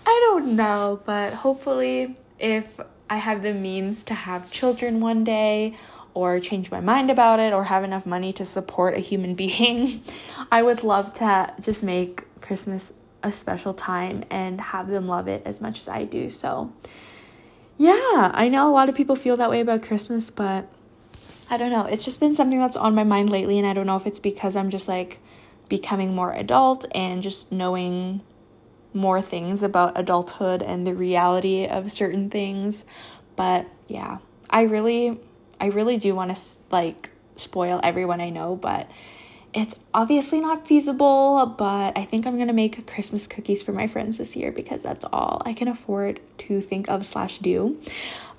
I 0.05 0.27
don't 0.29 0.55
know, 0.55 0.99
but 1.05 1.33
hopefully, 1.33 2.17
if 2.39 2.79
I 3.09 3.17
have 3.17 3.43
the 3.43 3.53
means 3.53 4.03
to 4.03 4.13
have 4.13 4.51
children 4.51 4.99
one 4.99 5.23
day, 5.23 5.75
or 6.13 6.39
change 6.39 6.69
my 6.71 6.81
mind 6.81 7.09
about 7.09 7.39
it, 7.39 7.53
or 7.53 7.65
have 7.65 7.83
enough 7.83 8.05
money 8.05 8.33
to 8.33 8.45
support 8.45 8.95
a 8.95 8.99
human 8.99 9.35
being, 9.43 10.03
I 10.51 10.63
would 10.63 10.83
love 10.83 11.13
to 11.13 11.53
just 11.61 11.83
make 11.83 12.23
Christmas 12.41 12.93
a 13.23 13.31
special 13.31 13.73
time 13.73 14.23
and 14.29 14.59
have 14.59 14.87
them 14.87 15.07
love 15.07 15.27
it 15.27 15.43
as 15.45 15.61
much 15.61 15.79
as 15.79 15.87
I 15.87 16.05
do. 16.05 16.29
So, 16.29 16.73
yeah, 17.77 18.31
I 18.33 18.49
know 18.49 18.69
a 18.69 18.73
lot 18.73 18.89
of 18.89 18.95
people 18.95 19.15
feel 19.15 19.37
that 19.37 19.49
way 19.49 19.61
about 19.61 19.83
Christmas, 19.83 20.29
but 20.29 20.67
I 21.49 21.57
don't 21.57 21.71
know. 21.71 21.85
It's 21.85 22.05
just 22.05 22.19
been 22.19 22.33
something 22.33 22.59
that's 22.59 22.77
on 22.77 22.95
my 22.95 23.03
mind 23.03 23.29
lately, 23.29 23.57
and 23.57 23.67
I 23.67 23.73
don't 23.73 23.85
know 23.85 23.97
if 23.97 24.07
it's 24.07 24.19
because 24.19 24.55
I'm 24.55 24.69
just 24.69 24.87
like 24.87 25.19
becoming 25.69 26.15
more 26.15 26.33
adult 26.33 26.85
and 26.93 27.21
just 27.21 27.51
knowing 27.51 28.21
more 28.93 29.21
things 29.21 29.63
about 29.63 29.97
adulthood 29.97 30.61
and 30.61 30.85
the 30.85 30.95
reality 30.95 31.65
of 31.65 31.91
certain 31.91 32.29
things. 32.29 32.85
But 33.35 33.67
yeah, 33.87 34.19
I 34.49 34.63
really 34.63 35.19
I 35.59 35.67
really 35.67 35.97
do 35.97 36.15
want 36.15 36.35
to 36.35 36.41
like 36.69 37.09
spoil 37.35 37.79
everyone 37.83 38.21
I 38.21 38.29
know, 38.29 38.55
but 38.55 38.89
it's 39.53 39.75
obviously 39.93 40.39
not 40.39 40.65
feasible, 40.65 41.45
but 41.57 41.97
I 41.97 42.05
think 42.05 42.25
I'm 42.25 42.37
gonna 42.37 42.53
make 42.53 42.87
Christmas 42.87 43.27
cookies 43.27 43.61
for 43.61 43.73
my 43.73 43.87
friends 43.87 44.17
this 44.17 44.35
year 44.35 44.51
because 44.51 44.81
that's 44.81 45.05
all 45.11 45.41
I 45.45 45.53
can 45.53 45.67
afford 45.67 46.19
to 46.39 46.61
think 46.61 46.89
of 46.89 47.05
slash 47.05 47.39
do. 47.39 47.79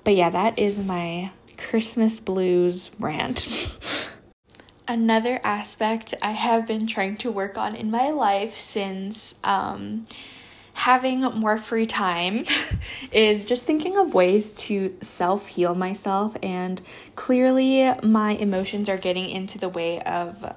But 0.03 0.15
yeah, 0.15 0.29
that 0.29 0.57
is 0.59 0.79
my 0.79 1.31
Christmas 1.57 2.19
blues 2.19 2.91
rant. 2.99 3.71
Another 4.87 5.39
aspect 5.45 6.13
I 6.21 6.31
have 6.31 6.67
been 6.67 6.87
trying 6.87 7.15
to 7.17 7.31
work 7.31 7.57
on 7.57 7.73
in 7.73 7.89
my 7.89 8.09
life 8.09 8.59
since 8.59 9.35
um, 9.43 10.05
having 10.73 11.21
more 11.21 11.57
free 11.57 11.85
time 11.85 12.45
is 13.11 13.45
just 13.45 13.65
thinking 13.65 13.97
of 13.97 14.13
ways 14.13 14.51
to 14.51 14.95
self 15.01 15.47
heal 15.47 15.75
myself. 15.75 16.35
And 16.41 16.81
clearly, 17.15 17.91
my 18.03 18.31
emotions 18.31 18.89
are 18.89 18.97
getting 18.97 19.29
into 19.29 19.57
the 19.57 19.69
way 19.69 20.01
of 20.01 20.53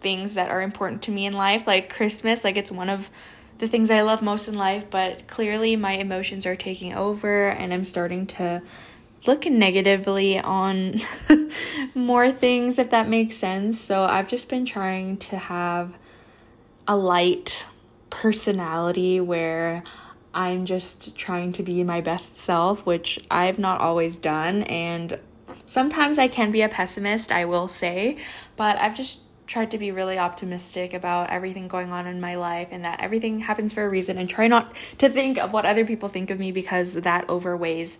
things 0.00 0.34
that 0.34 0.50
are 0.50 0.62
important 0.62 1.02
to 1.02 1.10
me 1.10 1.26
in 1.26 1.32
life, 1.32 1.66
like 1.66 1.92
Christmas. 1.92 2.44
Like, 2.44 2.56
it's 2.56 2.70
one 2.70 2.88
of 2.88 3.10
the 3.58 3.66
things 3.66 3.90
I 3.90 4.02
love 4.02 4.22
most 4.22 4.46
in 4.46 4.54
life, 4.54 4.84
but 4.88 5.26
clearly, 5.26 5.76
my 5.76 5.92
emotions 5.92 6.46
are 6.46 6.56
taking 6.56 6.94
over, 6.94 7.48
and 7.48 7.74
I'm 7.74 7.84
starting 7.84 8.26
to 8.28 8.62
look 9.26 9.46
negatively 9.46 10.38
on 10.38 11.00
more 11.94 12.30
things, 12.30 12.78
if 12.78 12.90
that 12.90 13.08
makes 13.08 13.36
sense. 13.36 13.80
So, 13.80 14.04
I've 14.04 14.28
just 14.28 14.48
been 14.48 14.64
trying 14.64 15.16
to 15.18 15.36
have 15.36 15.94
a 16.86 16.96
light 16.96 17.66
personality 18.10 19.20
where 19.20 19.82
I'm 20.34 20.66
just 20.66 21.16
trying 21.16 21.52
to 21.52 21.62
be 21.62 21.82
my 21.84 22.00
best 22.00 22.36
self, 22.36 22.84
which 22.86 23.18
I've 23.30 23.58
not 23.58 23.80
always 23.80 24.16
done. 24.16 24.62
And 24.64 25.18
sometimes 25.64 26.18
I 26.18 26.28
can 26.28 26.50
be 26.50 26.62
a 26.62 26.68
pessimist, 26.68 27.32
I 27.32 27.44
will 27.44 27.68
say, 27.68 28.16
but 28.56 28.76
I've 28.76 28.94
just 28.94 29.20
tried 29.46 29.70
to 29.70 29.78
be 29.78 29.90
really 29.90 30.18
optimistic 30.18 30.92
about 30.92 31.30
everything 31.30 31.68
going 31.68 31.90
on 31.90 32.06
in 32.06 32.20
my 32.20 32.34
life 32.34 32.68
and 32.70 32.84
that 32.84 33.00
everything 33.00 33.40
happens 33.40 33.72
for 33.72 33.84
a 33.84 33.88
reason 33.88 34.18
and 34.18 34.28
try 34.28 34.46
not 34.46 34.74
to 34.98 35.08
think 35.08 35.38
of 35.38 35.52
what 35.52 35.64
other 35.64 35.86
people 35.86 36.08
think 36.08 36.30
of 36.30 36.38
me 36.38 36.52
because 36.52 36.92
that 36.94 37.28
overweighs 37.30 37.98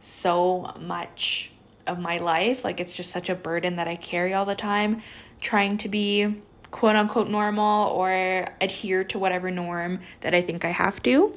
so 0.00 0.74
much 0.78 1.52
of 1.86 1.98
my 1.98 2.18
life. 2.18 2.64
Like 2.64 2.80
it's 2.80 2.92
just 2.92 3.10
such 3.10 3.30
a 3.30 3.34
burden 3.34 3.76
that 3.76 3.88
I 3.88 3.96
carry 3.96 4.34
all 4.34 4.44
the 4.44 4.54
time 4.54 5.00
trying 5.40 5.78
to 5.78 5.88
be 5.88 6.42
quote 6.70 6.96
unquote 6.96 7.28
normal 7.28 7.88
or 7.90 8.48
adhere 8.60 9.04
to 9.04 9.18
whatever 9.18 9.50
norm 9.50 10.00
that 10.20 10.34
I 10.34 10.42
think 10.42 10.64
I 10.64 10.70
have 10.70 11.02
to. 11.04 11.34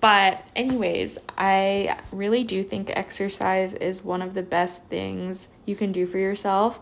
But, 0.00 0.44
anyways, 0.56 1.18
I 1.38 2.00
really 2.10 2.42
do 2.42 2.64
think 2.64 2.90
exercise 2.90 3.74
is 3.74 4.02
one 4.02 4.20
of 4.20 4.34
the 4.34 4.42
best 4.42 4.86
things 4.86 5.46
you 5.64 5.76
can 5.76 5.92
do 5.92 6.06
for 6.06 6.18
yourself. 6.18 6.80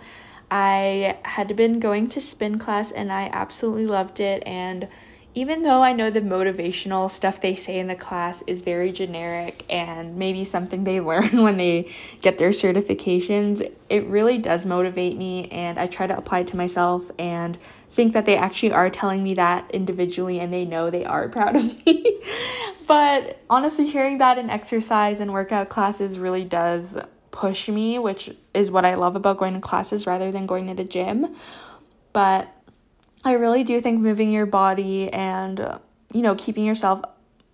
I 0.51 1.19
had 1.25 1.55
been 1.55 1.81
going 1.81 2.09
to 2.09 2.21
spin 2.21 2.59
class 2.59 2.91
and 2.91 3.13
I 3.13 3.29
absolutely 3.33 3.87
loved 3.87 4.21
it. 4.21 4.43
And 4.47 4.89
even 5.35 5.63
though 5.63 5.83
I 5.83 5.93
know 5.93 6.11
the 6.11 6.21
motivational 6.21 7.11
stuff 7.11 7.41
they 7.41 7.55
say 7.55 7.79
in 7.79 7.87
the 7.87 7.95
class 7.95 8.43
is 8.47 8.63
very 8.63 8.91
generic 8.91 9.65
and 9.71 10.17
maybe 10.17 10.45
something 10.45 10.85
they 10.85 11.01
learn 11.11 11.43
when 11.43 11.57
they 11.57 11.91
get 12.21 12.39
their 12.39 12.51
certifications, 12.51 13.71
it 13.89 14.07
really 14.07 14.39
does 14.39 14.67
motivate 14.67 15.17
me. 15.17 15.49
And 15.49 15.79
I 15.79 15.87
try 15.87 16.07
to 16.07 16.17
apply 16.17 16.41
it 16.41 16.49
to 16.49 16.57
myself 16.57 17.11
and 17.19 17.59
think 17.93 18.13
that 18.13 18.25
they 18.25 18.37
actually 18.37 18.73
are 18.73 18.91
telling 18.91 19.23
me 19.23 19.35
that 19.35 19.71
individually 19.73 20.39
and 20.41 20.53
they 20.53 20.65
know 20.65 20.91
they 20.91 21.05
are 21.05 21.29
proud 21.31 21.57
of 21.57 21.87
me. 21.87 22.21
but 22.87 23.41
honestly, 23.49 23.89
hearing 23.89 24.19
that 24.19 24.39
in 24.39 24.51
exercise 24.51 25.21
and 25.21 25.33
workout 25.33 25.69
classes 25.69 26.19
really 26.19 26.45
does 26.45 26.99
push 27.31 27.69
me, 27.69 27.99
which 27.99 28.35
is 28.53 28.71
what 28.71 28.85
I 28.85 28.95
love 28.95 29.15
about 29.15 29.39
going 29.39 29.55
to 29.55 29.61
classes 29.61 30.07
rather 30.07 30.33
than 30.33 30.47
going 30.47 30.67
to 30.67 30.75
the 30.75 30.85
gym. 30.85 31.37
But 32.13 32.53
I 33.25 33.33
really 33.33 33.65
do 33.65 33.81
think 33.81 34.01
moving 34.01 34.31
your 34.31 34.47
body 34.47 35.13
and, 35.13 35.79
you 36.13 36.23
know, 36.23 36.35
keeping 36.35 36.65
yourself 36.65 37.03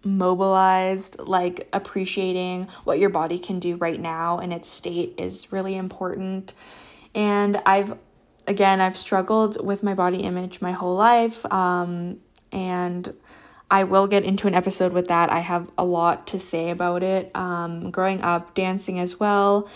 mobilized, 0.04 1.18
like 1.18 1.68
appreciating 1.72 2.68
what 2.84 2.98
your 2.98 3.10
body 3.10 3.38
can 3.38 3.58
do 3.58 3.76
right 3.76 4.00
now 4.00 4.38
in 4.38 4.52
its 4.52 4.68
state 4.68 5.14
is 5.18 5.52
really 5.52 5.74
important. 5.74 6.54
And 7.14 7.60
I've 7.66 7.98
again, 8.46 8.80
I've 8.80 8.96
struggled 8.96 9.64
with 9.64 9.82
my 9.82 9.94
body 9.94 10.18
image 10.18 10.60
my 10.60 10.72
whole 10.72 10.94
life. 10.94 11.44
Um, 11.52 12.20
and 12.52 13.12
I 13.70 13.84
will 13.84 14.06
get 14.06 14.24
into 14.24 14.46
an 14.46 14.54
episode 14.54 14.92
with 14.92 15.08
that. 15.08 15.30
I 15.30 15.40
have 15.40 15.68
a 15.76 15.84
lot 15.84 16.28
to 16.28 16.38
say 16.38 16.70
about 16.70 17.02
it. 17.02 17.34
Um, 17.34 17.90
growing 17.90 18.22
up, 18.22 18.54
dancing 18.54 18.98
as 18.98 19.18
well, 19.18 19.68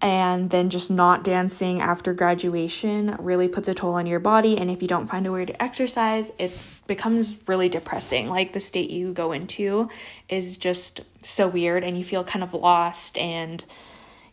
and 0.00 0.48
then 0.50 0.70
just 0.70 0.90
not 0.90 1.24
dancing 1.24 1.80
after 1.80 2.14
graduation 2.14 3.16
really 3.18 3.48
puts 3.48 3.68
a 3.68 3.74
toll 3.74 3.94
on 3.94 4.06
your 4.06 4.20
body. 4.20 4.56
And 4.56 4.70
if 4.70 4.80
you 4.80 4.88
don't 4.88 5.08
find 5.08 5.26
a 5.26 5.32
way 5.32 5.44
to 5.44 5.62
exercise, 5.62 6.32
it 6.38 6.52
becomes 6.86 7.36
really 7.46 7.68
depressing. 7.68 8.28
Like 8.28 8.52
the 8.52 8.60
state 8.60 8.90
you 8.90 9.12
go 9.12 9.32
into 9.32 9.90
is 10.28 10.56
just 10.56 11.02
so 11.22 11.48
weird, 11.48 11.84
and 11.84 11.98
you 11.98 12.04
feel 12.04 12.24
kind 12.24 12.42
of 12.42 12.54
lost 12.54 13.18
and 13.18 13.64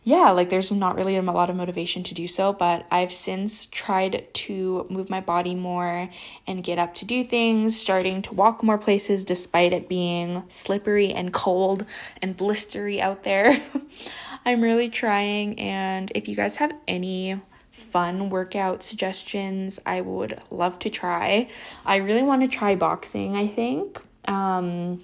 yeah, 0.08 0.30
like 0.30 0.48
there's 0.48 0.72
not 0.72 0.96
really 0.96 1.16
a 1.16 1.22
lot 1.22 1.50
of 1.50 1.56
motivation 1.56 2.02
to 2.04 2.14
do 2.14 2.26
so, 2.26 2.54
but 2.54 2.86
I've 2.90 3.12
since 3.12 3.66
tried 3.66 4.26
to 4.32 4.86
move 4.88 5.10
my 5.10 5.20
body 5.20 5.54
more 5.54 6.08
and 6.46 6.64
get 6.64 6.78
up 6.78 6.94
to 6.94 7.04
do 7.04 7.22
things, 7.24 7.78
starting 7.78 8.22
to 8.22 8.32
walk 8.32 8.62
more 8.62 8.78
places 8.78 9.26
despite 9.26 9.74
it 9.74 9.86
being 9.86 10.44
slippery 10.48 11.12
and 11.12 11.30
cold 11.34 11.84
and 12.22 12.34
blistery 12.34 13.00
out 13.00 13.24
there. 13.24 13.62
I'm 14.44 14.60
really 14.62 14.88
trying, 14.88 15.58
and 15.58 16.10
if 16.14 16.28
you 16.28 16.36
guys 16.36 16.56
have 16.56 16.72
any 16.86 17.40
fun 17.70 18.30
workout 18.30 18.82
suggestions, 18.82 19.78
I 19.86 20.00
would 20.00 20.40
love 20.50 20.78
to 20.80 20.90
try. 20.90 21.48
I 21.86 21.96
really 21.96 22.22
want 22.22 22.42
to 22.42 22.48
try 22.48 22.74
boxing, 22.74 23.36
I 23.36 23.46
think. 23.46 24.02
Um, 24.26 25.02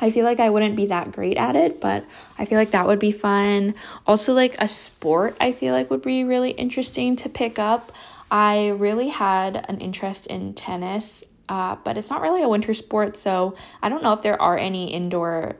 I 0.00 0.10
feel 0.10 0.24
like 0.24 0.40
I 0.40 0.50
wouldn't 0.50 0.76
be 0.76 0.86
that 0.86 1.12
great 1.12 1.36
at 1.36 1.56
it, 1.56 1.80
but 1.80 2.04
I 2.38 2.44
feel 2.44 2.58
like 2.58 2.70
that 2.70 2.86
would 2.86 2.98
be 2.98 3.12
fun. 3.12 3.74
Also, 4.06 4.32
like 4.32 4.56
a 4.60 4.68
sport, 4.68 5.36
I 5.40 5.52
feel 5.52 5.74
like 5.74 5.90
would 5.90 6.02
be 6.02 6.24
really 6.24 6.50
interesting 6.50 7.16
to 7.16 7.28
pick 7.28 7.58
up. 7.58 7.92
I 8.30 8.68
really 8.68 9.08
had 9.08 9.64
an 9.68 9.80
interest 9.80 10.26
in 10.26 10.54
tennis, 10.54 11.24
uh, 11.48 11.76
but 11.82 11.96
it's 11.96 12.10
not 12.10 12.20
really 12.20 12.42
a 12.42 12.48
winter 12.48 12.74
sport, 12.74 13.16
so 13.16 13.56
I 13.82 13.88
don't 13.88 14.02
know 14.02 14.12
if 14.12 14.22
there 14.22 14.40
are 14.40 14.56
any 14.56 14.92
indoor 14.92 15.56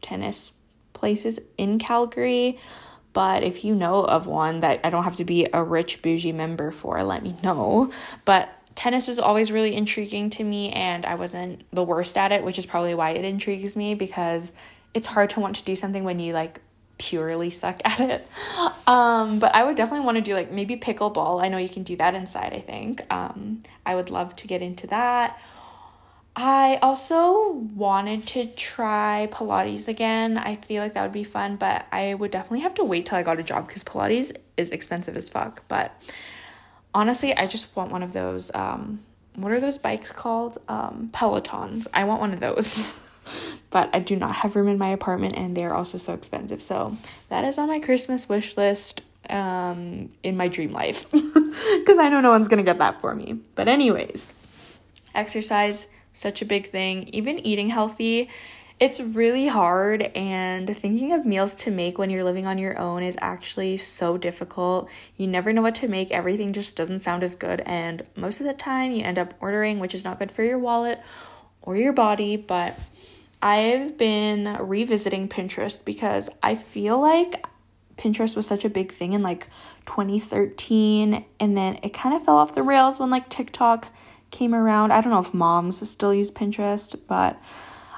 tennis 0.00 0.52
places 0.96 1.38
in 1.56 1.78
Calgary. 1.78 2.58
But 3.12 3.42
if 3.42 3.64
you 3.64 3.74
know 3.74 4.04
of 4.04 4.26
one 4.26 4.60
that 4.60 4.80
I 4.84 4.90
don't 4.90 5.04
have 5.04 5.16
to 5.16 5.24
be 5.24 5.46
a 5.52 5.62
rich 5.62 6.02
bougie 6.02 6.32
member 6.32 6.70
for, 6.70 7.02
let 7.02 7.22
me 7.22 7.34
know. 7.42 7.92
But 8.24 8.50
tennis 8.74 9.08
was 9.08 9.18
always 9.18 9.50
really 9.50 9.74
intriguing 9.74 10.28
to 10.30 10.44
me 10.44 10.70
and 10.70 11.06
I 11.06 11.14
wasn't 11.14 11.64
the 11.72 11.82
worst 11.82 12.18
at 12.18 12.30
it, 12.32 12.44
which 12.44 12.58
is 12.58 12.66
probably 12.66 12.94
why 12.94 13.10
it 13.10 13.24
intrigues 13.24 13.74
me 13.74 13.94
because 13.94 14.52
it's 14.92 15.06
hard 15.06 15.30
to 15.30 15.40
want 15.40 15.56
to 15.56 15.64
do 15.64 15.74
something 15.74 16.04
when 16.04 16.20
you 16.20 16.34
like 16.34 16.60
purely 16.98 17.50
suck 17.50 17.80
at 17.84 18.00
it. 18.00 18.28
Um, 18.86 19.40
but 19.40 19.52
I 19.52 19.64
would 19.64 19.76
definitely 19.76 20.06
want 20.06 20.14
to 20.14 20.22
do 20.22 20.34
like 20.34 20.52
maybe 20.52 20.76
pickleball. 20.76 21.42
I 21.42 21.48
know 21.48 21.56
you 21.56 21.68
can 21.68 21.82
do 21.82 21.96
that 21.96 22.14
inside, 22.14 22.52
I 22.52 22.60
think. 22.60 23.02
Um, 23.12 23.64
I 23.84 23.96
would 23.96 24.10
love 24.10 24.36
to 24.36 24.46
get 24.46 24.62
into 24.62 24.86
that. 24.86 25.40
I 26.38 26.78
also 26.82 27.52
wanted 27.74 28.26
to 28.28 28.46
try 28.46 29.26
Pilates 29.32 29.88
again. 29.88 30.36
I 30.36 30.56
feel 30.56 30.82
like 30.82 30.92
that 30.92 31.02
would 31.02 31.12
be 31.12 31.24
fun, 31.24 31.56
but 31.56 31.86
I 31.90 32.12
would 32.12 32.30
definitely 32.30 32.60
have 32.60 32.74
to 32.74 32.84
wait 32.84 33.06
till 33.06 33.16
I 33.16 33.22
got 33.22 33.40
a 33.40 33.42
job 33.42 33.66
because 33.66 33.82
Pilates 33.82 34.36
is 34.58 34.68
expensive 34.68 35.16
as 35.16 35.30
fuck. 35.30 35.62
But 35.66 35.98
honestly, 36.94 37.34
I 37.34 37.46
just 37.46 37.74
want 37.74 37.90
one 37.90 38.02
of 38.02 38.12
those. 38.12 38.50
Um, 38.52 39.00
what 39.34 39.50
are 39.50 39.60
those 39.60 39.78
bikes 39.78 40.12
called? 40.12 40.58
Um, 40.68 41.08
Pelotons. 41.14 41.86
I 41.94 42.04
want 42.04 42.20
one 42.20 42.34
of 42.34 42.40
those. 42.40 42.86
but 43.70 43.88
I 43.94 44.00
do 44.00 44.14
not 44.14 44.34
have 44.36 44.56
room 44.56 44.68
in 44.68 44.76
my 44.76 44.88
apartment 44.88 45.34
and 45.38 45.56
they're 45.56 45.74
also 45.74 45.96
so 45.96 46.12
expensive. 46.12 46.60
So 46.60 46.98
that 47.30 47.44
is 47.44 47.56
on 47.56 47.66
my 47.66 47.80
Christmas 47.80 48.28
wish 48.28 48.58
list 48.58 49.00
um, 49.30 50.10
in 50.22 50.36
my 50.36 50.48
dream 50.48 50.72
life 50.72 51.10
because 51.12 51.98
I 51.98 52.10
know 52.10 52.20
no 52.20 52.30
one's 52.30 52.48
going 52.48 52.58
to 52.58 52.70
get 52.70 52.78
that 52.80 53.00
for 53.00 53.14
me. 53.14 53.38
But, 53.54 53.68
anyways, 53.68 54.34
exercise 55.14 55.86
such 56.16 56.40
a 56.40 56.46
big 56.46 56.66
thing. 56.66 57.08
Even 57.12 57.38
eating 57.46 57.70
healthy, 57.70 58.30
it's 58.78 59.00
really 59.00 59.46
hard, 59.46 60.02
and 60.14 60.76
thinking 60.78 61.12
of 61.12 61.24
meals 61.24 61.54
to 61.56 61.70
make 61.70 61.98
when 61.98 62.10
you're 62.10 62.24
living 62.24 62.46
on 62.46 62.58
your 62.58 62.78
own 62.78 63.02
is 63.02 63.16
actually 63.20 63.76
so 63.76 64.18
difficult. 64.18 64.88
You 65.16 65.26
never 65.26 65.52
know 65.52 65.62
what 65.62 65.74
to 65.76 65.88
make, 65.88 66.10
everything 66.10 66.52
just 66.52 66.76
doesn't 66.76 67.00
sound 67.00 67.22
as 67.22 67.36
good, 67.36 67.60
and 67.64 68.02
most 68.16 68.40
of 68.40 68.46
the 68.46 68.52
time 68.52 68.92
you 68.92 69.02
end 69.02 69.18
up 69.18 69.34
ordering, 69.40 69.78
which 69.78 69.94
is 69.94 70.04
not 70.04 70.18
good 70.18 70.30
for 70.30 70.42
your 70.42 70.58
wallet 70.58 71.00
or 71.62 71.76
your 71.76 71.92
body. 71.92 72.36
But 72.36 72.78
I've 73.40 73.96
been 73.96 74.56
revisiting 74.60 75.28
Pinterest 75.28 75.84
because 75.84 76.28
I 76.42 76.54
feel 76.54 77.00
like 77.00 77.46
Pinterest 77.96 78.36
was 78.36 78.46
such 78.46 78.64
a 78.64 78.70
big 78.70 78.92
thing 78.92 79.14
in 79.14 79.22
like 79.22 79.48
2013, 79.86 81.24
and 81.40 81.56
then 81.56 81.78
it 81.82 81.94
kind 81.94 82.14
of 82.14 82.24
fell 82.24 82.36
off 82.36 82.54
the 82.54 82.62
rails 82.62 82.98
when 82.98 83.10
like 83.10 83.28
TikTok 83.30 83.88
came 84.36 84.54
around. 84.54 84.92
I 84.92 85.00
don't 85.00 85.12
know 85.12 85.20
if 85.20 85.32
moms 85.32 85.88
still 85.88 86.12
use 86.12 86.30
Pinterest, 86.30 86.94
but 87.08 87.40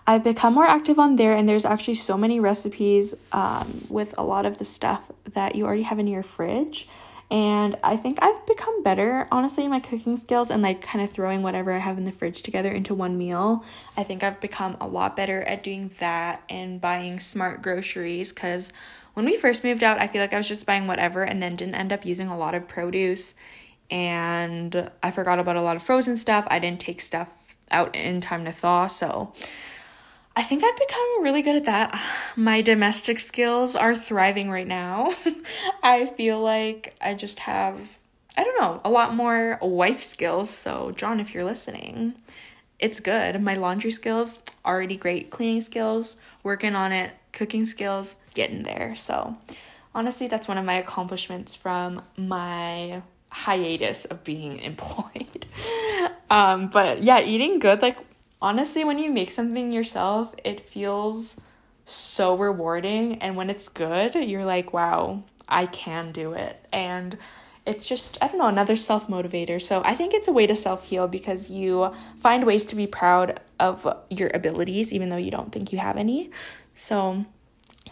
I've 0.07 0.23
become 0.23 0.55
more 0.55 0.65
active 0.65 0.99
on 0.99 1.17
there, 1.17 1.35
and 1.37 1.49
there's 1.49 1.65
actually 1.65 1.95
so 1.95 2.17
many 2.17 2.39
recipes 2.39 3.15
um, 3.33 3.83
with 3.89 4.15
a 4.17 4.23
lot 4.23 4.47
of 4.47 4.59
the 4.59 4.65
stuff 4.65 5.03
that 5.35 5.57
you 5.57 5.67
already 5.67 5.83
have 5.83 5.99
in 5.99 6.07
your 6.07 6.23
fridge. 6.23 6.89
And 7.31 7.77
I 7.85 7.97
think 7.97 8.21
I've 8.23 8.47
become 8.47 8.83
better, 8.83 9.29
honestly, 9.31 9.69
my 9.69 9.81
cooking 9.81 10.17
skills 10.17 10.51
and 10.51 10.63
like 10.63 10.81
kind 10.81 11.05
of 11.05 11.11
throwing 11.11 11.43
whatever 11.43 11.73
I 11.73 11.79
have 11.79 11.99
in 11.99 12.07
the 12.07 12.13
fridge 12.13 12.43
together 12.43 12.71
into 12.71 12.95
one 12.95 13.19
meal. 13.19 13.65
I 13.99 14.03
think 14.03 14.23
I've 14.23 14.41
become 14.41 14.79
a 14.81 14.87
lot 14.87 15.15
better 15.15 15.43
at 15.43 15.63
doing 15.63 15.91
that 15.99 16.43
and 16.49 16.81
buying 16.81 17.21
smart 17.21 17.61
groceries 17.61 18.33
because 18.33 18.73
when 19.13 19.27
we 19.27 19.37
first 19.37 19.63
moved 19.63 19.83
out, 19.83 20.01
I 20.01 20.07
feel 20.07 20.23
like 20.23 20.33
I 20.33 20.39
was 20.39 20.49
just 20.49 20.65
buying 20.65 20.87
whatever 20.87 21.23
and 21.23 21.43
then 21.43 21.55
didn't 21.55 21.75
end 21.75 21.93
up 21.93 22.07
using 22.07 22.29
a 22.29 22.39
lot 22.39 22.55
of 22.55 22.67
produce 22.67 23.35
and 23.91 24.91
I 25.03 25.11
forgot 25.11 25.39
about 25.39 25.57
a 25.57 25.63
lot 25.63 25.77
of 25.77 25.83
frozen 25.83 26.17
stuff. 26.17 26.47
I 26.49 26.59
didn't 26.59 26.81
take 26.81 27.01
stuff 27.01 27.57
out 27.71 27.95
in 27.95 28.21
time 28.21 28.45
to 28.45 28.53
thaw, 28.53 28.87
so 28.87 29.33
I 30.39 30.43
think 30.43 30.63
I've 30.63 30.77
become 30.77 31.23
really 31.23 31.43
good 31.43 31.57
at 31.57 31.65
that. 31.65 32.01
My 32.37 32.63
domestic 32.63 33.19
skills 33.19 33.75
are 33.75 33.97
thriving 33.97 34.51
right 34.51 34.69
now. 34.69 35.13
I 35.83 36.07
feel 36.07 36.41
like 36.41 36.95
I 37.01 37.15
just 37.15 37.41
have, 37.41 37.99
I 38.37 38.45
don't 38.45 38.61
know, 38.61 38.81
a 38.85 38.89
lot 38.89 39.17
more 39.17 39.59
wife 39.61 40.03
skills. 40.03 40.49
So, 40.49 40.93
John, 40.93 41.19
if 41.19 41.35
you're 41.35 41.43
listening, 41.43 42.15
it's 42.79 43.01
good. 43.01 43.43
My 43.43 43.55
laundry 43.55 43.91
skills, 43.91 44.39
already 44.65 44.97
great. 44.97 45.31
Cleaning 45.31 45.63
skills, 45.63 46.15
working 46.45 46.77
on 46.77 46.93
it. 46.93 47.11
Cooking 47.33 47.65
skills, 47.65 48.15
getting 48.35 48.63
there. 48.63 48.95
So, 48.95 49.37
honestly, 49.93 50.29
that's 50.29 50.47
one 50.47 50.59
of 50.59 50.65
my 50.65 50.75
accomplishments 50.75 51.57
from 51.57 52.03
my 52.17 53.03
hiatus 53.45 54.05
of 54.05 54.25
being 54.25 54.59
employed. 54.71 55.47
um, 56.31 56.69
but 56.69 57.03
yeah, 57.03 57.21
eating 57.21 57.59
good, 57.59 57.83
like 57.83 57.99
honestly, 58.41 58.85
when 58.85 58.99
you 58.99 59.11
make 59.11 59.31
something 59.31 59.73
yourself, 59.73 60.35
it 60.45 60.69
feels 60.69 61.37
so 61.85 62.37
rewarding. 62.37 63.21
And 63.23 63.37
when 63.37 63.51
it's 63.51 63.69
good, 63.69 64.15
you're 64.15 64.45
like, 64.45 64.73
wow, 64.73 65.23
I 65.49 65.67
can 65.67 66.13
do 66.13 66.33
it. 66.35 66.65
And 66.73 67.17
it's 67.65 67.87
just, 67.87 68.19
I 68.23 68.29
don't 68.29 68.39
know, 68.39 68.47
another 68.47 68.77
self 68.77 69.09
motivator. 69.09 69.61
So 69.61 69.83
I 69.85 69.95
think 69.95 70.15
it's 70.15 70.29
a 70.29 70.33
way 70.33 70.47
to 70.47 70.57
self 70.57 70.89
heal 70.89 71.09
because 71.09 71.51
you 71.51 71.93
find 72.21 72.45
ways 72.45 72.65
to 72.67 72.77
be 72.77 72.87
proud 72.87 73.41
of 73.61 73.87
your 74.11 74.31
abilities, 74.35 74.93
even 74.93 75.09
though 75.09 75.17
you 75.17 75.31
don't 75.31 75.53
think 75.53 75.73
you 75.73 75.79
have 75.79 75.97
any. 75.97 76.31
So 76.75 77.25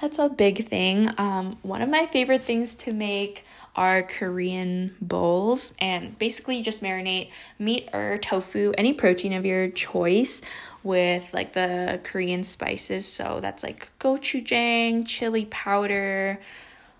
that's 0.00 0.18
a 0.18 0.28
big 0.28 0.66
thing. 0.66 1.10
Um, 1.18 1.58
one 1.62 1.82
of 1.82 1.88
my 1.88 2.06
favorite 2.06 2.42
things 2.42 2.74
to 2.76 2.92
make 2.92 3.44
are 3.76 4.02
Korean 4.02 4.96
bowls. 5.00 5.74
And 5.78 6.18
basically, 6.18 6.56
you 6.56 6.64
just 6.64 6.82
marinate 6.82 7.30
meat 7.58 7.88
or 7.92 8.18
tofu, 8.18 8.72
any 8.76 8.92
protein 8.94 9.32
of 9.34 9.44
your 9.44 9.68
choice, 9.68 10.42
with 10.82 11.34
like 11.34 11.52
the 11.52 12.00
Korean 12.04 12.42
spices. 12.42 13.06
So 13.06 13.40
that's 13.40 13.62
like 13.62 13.90
gochujang, 13.98 15.06
chili 15.06 15.46
powder, 15.46 16.40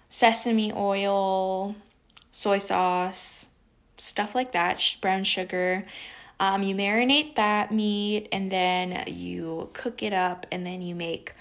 sesame 0.08 0.72
oil, 0.72 1.74
soy 2.32 2.58
sauce, 2.58 3.46
stuff 3.96 4.34
like 4.34 4.52
that, 4.52 4.96
brown 5.00 5.24
sugar. 5.24 5.86
Um, 6.38 6.62
you 6.62 6.74
marinate 6.74 7.36
that 7.36 7.72
meat 7.72 8.28
and 8.30 8.52
then 8.52 9.04
you 9.06 9.70
cook 9.72 10.02
it 10.02 10.12
up 10.12 10.46
and 10.52 10.66
then 10.66 10.82
you 10.82 10.94
make 10.94 11.32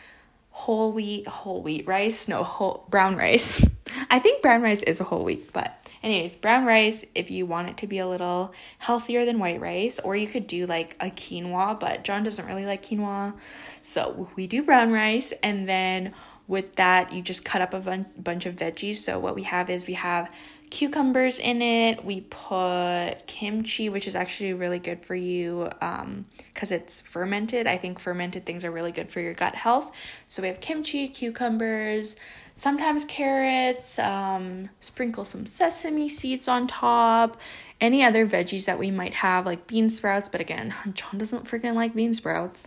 whole 0.52 0.94
wheat, 0.94 1.28
whole 1.28 1.62
wheat 1.62 1.86
rice, 1.86 2.30
no, 2.30 2.44
whole 2.44 2.86
brown 2.90 3.18
rice. 3.18 3.66
I 4.10 4.20
think 4.20 4.42
brown 4.42 4.62
rice 4.62 4.84
is 4.84 5.00
a 5.00 5.04
whole 5.04 5.24
wheat, 5.24 5.54
but 5.54 5.90
anyways, 6.02 6.36
brown 6.36 6.66
rice 6.66 7.06
if 7.14 7.30
you 7.30 7.46
want 7.46 7.70
it 7.70 7.78
to 7.78 7.88
be 7.88 8.00
a 8.00 8.08
little 8.08 8.54
healthier 8.80 9.26
than 9.26 9.40
white 9.40 9.60
rice, 9.60 10.00
or 10.00 10.16
you 10.16 10.28
could 10.28 10.48
do 10.48 10.66
like 10.66 10.96
a 11.00 11.12
quinoa, 11.12 11.80
but 11.80 12.04
John 12.04 12.24
doesn't 12.24 12.46
really 12.46 12.66
like 12.66 12.84
quinoa. 12.84 13.34
So 13.82 14.30
we 14.36 14.48
do 14.48 14.64
brown 14.64 14.92
rice 14.92 15.34
and 15.44 15.70
then 15.70 16.14
with 16.48 16.76
that 16.76 17.12
you 17.14 17.22
just 17.22 17.46
cut 17.46 17.62
up 17.62 17.74
a 17.74 17.80
bun- 17.80 18.06
bunch 18.18 18.46
of 18.46 18.56
veggies. 18.56 18.96
So 18.96 19.20
what 19.20 19.36
we 19.36 19.44
have 19.44 19.70
is 19.70 19.88
we 19.88 19.94
have 19.94 20.32
cucumbers 20.70 21.40
in 21.40 21.62
it. 21.62 22.04
We 22.04 22.22
put 22.22 23.16
kimchi, 23.28 23.90
which 23.90 24.08
is 24.08 24.16
actually 24.16 24.54
really 24.54 24.80
good 24.80 25.06
for 25.06 25.16
you 25.16 25.70
um, 25.82 26.26
because 26.54 26.72
um, 26.72 26.78
it's 26.78 27.02
fermented. 27.02 27.68
I 27.68 27.78
think 27.78 28.00
fermented 28.00 28.46
things 28.46 28.66
are 28.66 28.72
really 28.72 28.92
good 28.92 29.12
for 29.12 29.20
your 29.22 29.34
gut 29.34 29.56
health. 29.56 29.92
So 30.28 30.42
we 30.42 30.48
have 30.48 30.60
kimchi, 30.60 31.08
cucumbers, 31.08 32.16
sometimes 32.56 33.04
carrots, 33.06 34.00
um, 34.00 34.70
sprinkle 34.80 35.26
some 35.26 35.46
sesame 35.46 36.08
seeds 36.10 36.48
on 36.48 36.68
top, 36.68 37.38
any 37.82 38.02
other 38.02 38.26
veggies 38.26 38.64
that 38.66 38.80
we 38.80 38.90
might 38.90 39.14
have, 39.14 39.46
like 39.46 39.68
bean 39.68 39.90
sprouts. 39.90 40.30
But 40.30 40.40
again, 40.40 40.74
John 40.94 41.18
doesn't 41.18 41.44
freaking 41.44 41.74
like 41.74 41.94
bean 41.94 42.14
sprouts. 42.14 42.64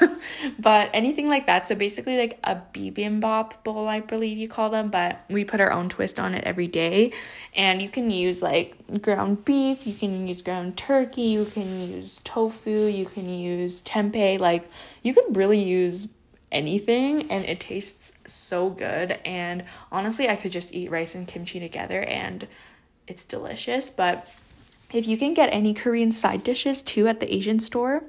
but 0.58 0.90
anything 0.94 1.28
like 1.28 1.46
that. 1.46 1.66
So 1.66 1.74
basically, 1.74 2.16
like 2.16 2.38
a 2.42 2.62
bibimbap 2.72 3.62
bowl, 3.62 3.86
I 3.86 4.00
believe 4.00 4.38
you 4.38 4.48
call 4.48 4.70
them. 4.70 4.90
But 4.90 5.22
we 5.28 5.44
put 5.44 5.60
our 5.60 5.70
own 5.70 5.90
twist 5.90 6.18
on 6.18 6.34
it 6.34 6.44
every 6.44 6.68
day. 6.68 7.12
And 7.54 7.82
you 7.82 7.90
can 7.90 8.10
use 8.10 8.42
like 8.42 9.02
ground 9.02 9.44
beef, 9.44 9.86
you 9.86 9.92
can 9.92 10.26
use 10.26 10.40
ground 10.40 10.78
turkey, 10.78 11.22
you 11.22 11.44
can 11.44 11.88
use 11.90 12.22
tofu, 12.24 12.86
you 12.86 13.04
can 13.04 13.28
use 13.28 13.82
tempeh. 13.82 14.38
Like, 14.40 14.66
you 15.02 15.12
can 15.12 15.34
really 15.34 15.62
use 15.62 16.08
anything 16.56 17.30
and 17.30 17.44
it 17.44 17.60
tastes 17.60 18.12
so 18.26 18.70
good 18.70 19.12
and 19.24 19.64
honestly 19.92 20.28
I 20.28 20.36
could 20.36 20.52
just 20.52 20.74
eat 20.74 20.90
rice 20.90 21.14
and 21.14 21.28
kimchi 21.28 21.60
together 21.60 22.02
and 22.02 22.48
it's 23.06 23.24
delicious 23.24 23.90
but 23.90 24.34
if 24.92 25.06
you 25.06 25.16
can 25.16 25.34
get 25.34 25.52
any 25.52 25.74
Korean 25.74 26.12
side 26.12 26.42
dishes 26.42 26.80
too 26.82 27.08
at 27.08 27.20
the 27.20 27.32
Asian 27.32 27.58
store, 27.58 28.04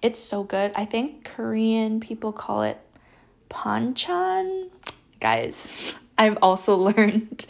it's 0.00 0.20
so 0.20 0.44
good. 0.44 0.72
I 0.74 0.84
think 0.84 1.24
Korean 1.24 2.00
people 2.00 2.32
call 2.32 2.62
it 2.62 2.78
panchan. 3.48 4.70
Guys, 5.18 5.94
I've 6.20 6.36
also 6.42 6.76
learned 6.90 7.46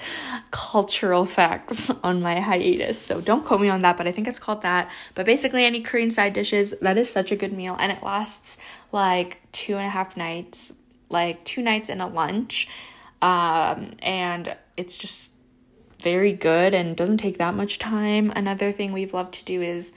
cultural 0.52 1.24
facts 1.26 1.90
on 2.04 2.22
my 2.22 2.40
hiatus. 2.40 2.98
So 2.98 3.20
don't 3.20 3.44
quote 3.44 3.60
me 3.60 3.68
on 3.68 3.80
that, 3.80 3.96
but 3.96 4.06
I 4.06 4.12
think 4.12 4.28
it's 4.28 4.38
called 4.38 4.62
that. 4.62 4.88
But 5.14 5.26
basically, 5.26 5.64
any 5.64 5.80
Korean 5.80 6.12
side 6.12 6.32
dishes, 6.32 6.72
that 6.80 6.96
is 6.96 7.10
such 7.10 7.32
a 7.32 7.36
good 7.36 7.52
meal. 7.52 7.76
And 7.78 7.90
it 7.90 8.02
lasts 8.02 8.56
like 8.92 9.40
two 9.50 9.74
and 9.74 9.84
a 9.84 9.90
half 9.90 10.16
nights, 10.16 10.72
like 11.08 11.42
two 11.44 11.62
nights 11.62 11.88
and 11.88 12.00
a 12.00 12.06
lunch. 12.06 12.68
Um, 13.20 13.90
and 14.00 14.56
it's 14.76 14.96
just 14.96 15.32
very 15.98 16.32
good 16.32 16.72
and 16.72 16.96
doesn't 16.96 17.18
take 17.18 17.38
that 17.38 17.54
much 17.54 17.78
time. 17.78 18.32
Another 18.34 18.70
thing 18.72 18.92
we've 18.92 19.12
loved 19.12 19.34
to 19.34 19.44
do 19.44 19.60
is 19.60 19.92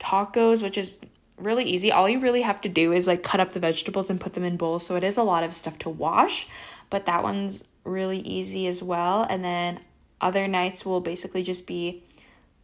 tacos, 0.00 0.62
which 0.62 0.76
is 0.76 0.90
really 1.38 1.64
easy. 1.64 1.92
All 1.92 2.08
you 2.08 2.18
really 2.18 2.42
have 2.42 2.60
to 2.62 2.68
do 2.68 2.92
is 2.92 3.06
like 3.06 3.22
cut 3.22 3.40
up 3.40 3.52
the 3.52 3.60
vegetables 3.60 4.10
and 4.10 4.20
put 4.20 4.34
them 4.34 4.44
in 4.44 4.56
bowls. 4.56 4.84
So 4.84 4.96
it 4.96 5.02
is 5.04 5.16
a 5.16 5.22
lot 5.22 5.44
of 5.44 5.54
stuff 5.54 5.78
to 5.80 5.88
wash, 5.88 6.48
but 6.90 7.06
that 7.06 7.22
one's 7.22 7.62
really 7.86 8.18
easy 8.20 8.66
as 8.66 8.82
well. 8.82 9.22
And 9.22 9.44
then 9.44 9.80
other 10.20 10.48
nights 10.48 10.84
will 10.84 11.00
basically 11.00 11.42
just 11.42 11.66
be 11.66 12.02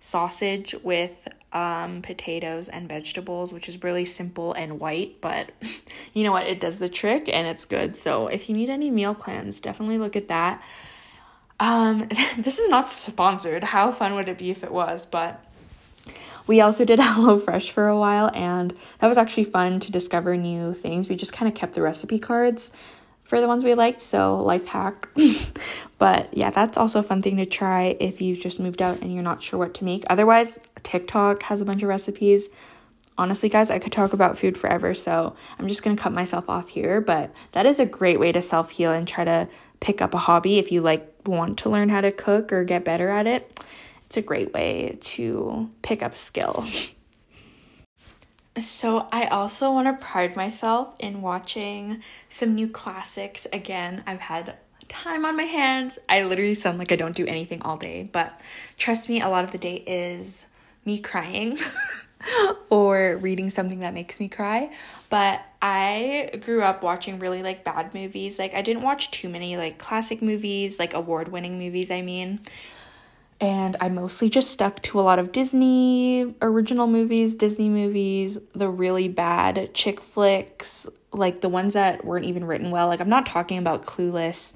sausage 0.01 0.75
with 0.83 1.29
um, 1.53 2.03
potatoes 2.03 2.69
and 2.69 2.89
vegetables, 2.89 3.53
which 3.53 3.69
is 3.69 3.83
really 3.83 4.05
simple 4.05 4.53
and 4.53 4.81
white, 4.81 5.21
but 5.21 5.51
you 6.15 6.25
know 6.25 6.33
what? 6.33 6.47
It 6.47 6.61
does 6.61 6.79
the 6.79 6.89
trick 6.89 7.29
and 7.29 7.47
it's 7.47 7.65
good. 7.65 7.95
So 7.95 8.27
if 8.27 8.49
you 8.49 8.55
need 8.55 8.71
any 8.71 8.91
meal 8.91 9.15
plans, 9.15 9.61
definitely 9.61 9.99
look 9.99 10.17
at 10.17 10.29
that. 10.29 10.63
Um, 11.61 12.09
this 12.39 12.59
is 12.59 12.69
not 12.69 12.91
sponsored. 12.91 13.65
How 13.65 13.93
fun 13.93 14.15
would 14.15 14.29
it 14.29 14.39
be 14.39 14.51
if 14.51 14.65
it 14.65 14.73
was? 14.73 15.07
But 15.07 15.45
we 16.47 16.61
also 16.61 16.85
did 16.85 16.99
HelloFresh 16.99 17.71
for 17.71 17.87
a 17.87 17.99
while, 17.99 18.31
and 18.35 18.75
that 18.99 19.07
was 19.07 19.19
actually 19.19 19.45
fun 19.45 19.79
to 19.81 19.93
discover 19.93 20.37
new 20.37 20.75
things. 20.75 21.09
We 21.09 21.17
just 21.17 21.33
kind 21.33 21.49
of 21.49 21.55
kept 21.55 21.75
the 21.75 21.83
recipe 21.83 22.19
cards 22.19 22.73
for 23.33 23.41
the 23.41 23.49
ones 23.49 23.65
we 23.65 23.73
liked, 23.73 24.03
so 24.03 24.43
life 24.43 24.67
hack. 24.67 25.09
but 25.99 26.29
yeah, 26.37 26.51
that's 26.51 26.77
also 26.77 26.99
a 26.99 27.03
fun 27.03 27.23
thing 27.23 27.39
to 27.39 27.47
try 27.47 27.97
if 27.99 28.21
you've 28.21 28.41
just 28.41 28.61
moved 28.61 28.83
out 28.83 29.01
and 29.01 29.11
you're 29.11 29.23
not 29.23 29.43
sure 29.43 29.59
what 29.59 29.73
to 29.73 29.85
make. 29.85 30.05
Otherwise, 30.11 30.61
TikTok 30.83 31.43
has 31.45 31.63
a 31.63 31.65
bunch 31.65 31.83
of 31.83 31.89
recipes. 31.89 32.51
Honestly, 33.17 33.49
guys, 33.49 33.71
I 33.71 33.79
could 33.79 33.91
talk 33.91 34.13
about 34.13 34.37
food 34.37 34.59
forever, 34.59 34.93
so 34.93 35.35
I'm 35.59 35.67
just 35.67 35.83
gonna 35.83 35.97
cut 35.97 36.13
myself 36.13 36.51
off 36.51 36.69
here. 36.69 37.01
But 37.01 37.35
that 37.53 37.65
is 37.65 37.81
a 37.81 37.87
great 37.87 38.21
way 38.21 38.33
to 38.33 38.43
self 38.43 38.73
heal 38.73 38.93
and 38.93 39.09
try 39.09 39.25
to 39.25 39.49
pick 39.81 40.03
up 40.03 40.13
a 40.13 40.19
hobby 40.19 40.59
if 40.59 40.71
you 40.71 40.83
like 40.83 41.11
want 41.25 41.59
to 41.61 41.71
learn 41.71 41.89
how 41.89 42.03
to 42.03 42.13
cook 42.13 42.53
or 42.53 42.65
get 42.65 42.85
better 42.85 43.09
at 43.09 43.27
it. 43.27 43.59
It's 44.05 44.19
a 44.19 44.23
great 44.23 44.53
way 44.53 44.99
to 45.01 45.71
pick 45.81 46.03
up 46.03 46.19
skill. 46.19 46.67
So, 48.61 49.09
I 49.11 49.27
also 49.27 49.73
want 49.73 49.87
to 49.89 50.05
pride 50.05 50.37
myself 50.37 50.95
in 50.99 51.23
watching 51.23 52.03
some 52.29 52.55
new 52.55 52.69
classics. 52.69 53.47
Again, 53.51 54.05
I've 54.07 54.21
had 54.21 54.57
time 54.89 55.25
on 55.25 55.37
my 55.37 55.45
hands. 55.45 55.99
I 56.07 56.25
literally 56.25 56.55
sound 56.55 56.79
like 56.79 56.93
I 56.93 56.97
don't 56.97 57.17
do 57.17 57.27
anything 57.27 57.63
all 57.63 57.79
day, 57.79 58.11
but 58.13 58.39
trust 58.77 59.09
me, 59.09 59.23
a 59.23 59.29
lot 59.29 59.45
of 59.45 59.53
the 59.53 59.59
day 59.59 59.77
is 59.77 60.45
me 60.85 60.99
crying 60.99 61.59
or 62.71 63.17
reading 63.23 63.49
something 63.49 63.81
that 63.81 63.95
makes 63.95 64.21
me 64.21 64.29
cry. 64.29 64.71
But 65.09 65.43
I 65.63 66.39
grew 66.43 66.63
up 66.63 66.83
watching 66.83 67.19
really 67.19 67.43
like 67.43 67.65
bad 67.65 67.95
movies. 67.95 68.39
Like, 68.39 68.55
I 68.55 68.61
didn't 68.61 68.83
watch 68.83 69.11
too 69.11 69.31
many 69.31 69.57
like 69.57 69.79
classic 69.79 70.21
movies, 70.21 70.79
like 70.79 70.93
award 70.93 71.29
winning 71.29 71.59
movies, 71.59 71.91
I 71.91 72.03
mean 72.03 72.41
and 73.43 73.77
I 73.81 73.89
mostly 73.89 74.31
just 74.31 74.53
stuck 74.53 74.81
to 74.83 75.01
a 75.01 75.03
lot 75.03 75.19
of 75.19 75.33
Disney 75.33 76.33
original 76.41 76.87
movies, 76.87 77.35
Disney 77.35 77.69
movies, 77.69 78.39
the 78.55 78.71
really 78.71 79.09
bad 79.09 79.75
chick 79.75 80.01
flicks, 80.01 80.87
like 81.13 81.41
the 81.41 81.49
ones 81.49 81.75
that 81.75 82.05
weren't 82.05 82.25
even 82.25 82.45
written 82.45 82.71
well. 82.71 82.87
Like, 82.87 83.01
I'm 83.01 83.09
not 83.09 83.27
talking 83.27 83.59
about 83.59 83.85
Clueless 83.85 84.53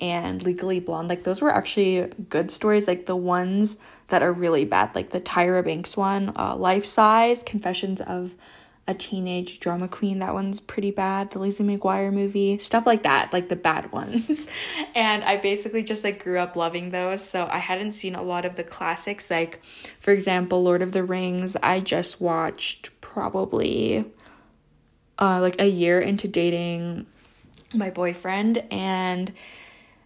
and 0.00 0.42
Legally 0.42 0.80
Blonde. 0.80 1.06
Like, 1.08 1.22
those 1.22 1.40
were 1.40 1.54
actually 1.54 2.08
good 2.28 2.50
stories. 2.50 2.88
Like, 2.88 3.06
the 3.06 3.14
ones 3.14 3.78
that 4.08 4.20
are 4.20 4.32
really 4.32 4.64
bad, 4.64 4.96
like 4.96 5.10
the 5.10 5.20
Tyra 5.20 5.64
Banks 5.64 5.96
one, 5.96 6.32
uh, 6.34 6.56
Life 6.56 6.84
Size, 6.84 7.44
Confessions 7.44 8.00
of 8.00 8.34
a 8.86 8.94
teenage 8.94 9.60
drama 9.60 9.88
queen. 9.88 10.18
That 10.18 10.34
one's 10.34 10.60
pretty 10.60 10.90
bad. 10.90 11.30
The 11.30 11.38
Lizzie 11.38 11.64
McGuire 11.64 12.12
movie, 12.12 12.58
stuff 12.58 12.86
like 12.86 13.02
that, 13.04 13.32
like 13.32 13.48
the 13.48 13.56
bad 13.56 13.92
ones. 13.92 14.46
and 14.94 15.24
I 15.24 15.38
basically 15.38 15.82
just 15.82 16.04
like 16.04 16.22
grew 16.22 16.38
up 16.38 16.54
loving 16.54 16.90
those. 16.90 17.22
So 17.22 17.48
I 17.50 17.58
hadn't 17.58 17.92
seen 17.92 18.14
a 18.14 18.22
lot 18.22 18.44
of 18.44 18.56
the 18.56 18.64
classics. 18.64 19.30
Like, 19.30 19.62
for 20.00 20.10
example, 20.10 20.62
Lord 20.62 20.82
of 20.82 20.92
the 20.92 21.02
Rings, 21.02 21.56
I 21.62 21.80
just 21.80 22.20
watched 22.20 22.90
probably 23.00 24.04
uh, 25.18 25.40
like 25.40 25.60
a 25.60 25.68
year 25.68 26.00
into 26.00 26.28
dating 26.28 27.06
my 27.72 27.88
boyfriend. 27.88 28.58
And 28.70 29.32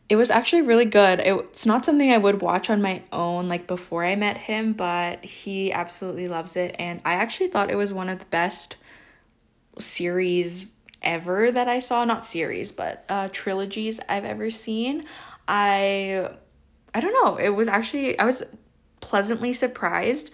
it 0.08 0.16
was 0.16 0.30
actually 0.30 0.62
really 0.62 0.86
good. 0.86 1.20
It, 1.20 1.34
it's 1.34 1.66
not 1.66 1.84
something 1.84 2.10
I 2.10 2.18
would 2.18 2.40
watch 2.40 2.70
on 2.70 2.80
my 2.80 3.02
own 3.12 3.48
like 3.48 3.66
before 3.66 4.04
I 4.04 4.16
met 4.16 4.36
him, 4.38 4.72
but 4.72 5.24
he 5.24 5.72
absolutely 5.72 6.28
loves 6.28 6.56
it 6.56 6.74
and 6.78 7.00
I 7.04 7.14
actually 7.14 7.48
thought 7.48 7.70
it 7.70 7.76
was 7.76 7.92
one 7.92 8.08
of 8.08 8.18
the 8.18 8.24
best 8.26 8.76
series 9.78 10.68
ever 11.02 11.52
that 11.52 11.68
I 11.68 11.78
saw, 11.78 12.04
not 12.04 12.26
series, 12.26 12.72
but 12.72 13.04
uh 13.08 13.28
trilogies 13.32 14.00
I've 14.08 14.24
ever 14.24 14.50
seen. 14.50 15.04
I 15.46 16.30
I 16.94 17.00
don't 17.00 17.24
know, 17.24 17.36
it 17.36 17.50
was 17.50 17.68
actually 17.68 18.18
I 18.18 18.24
was 18.24 18.42
pleasantly 19.00 19.52
surprised. 19.52 20.30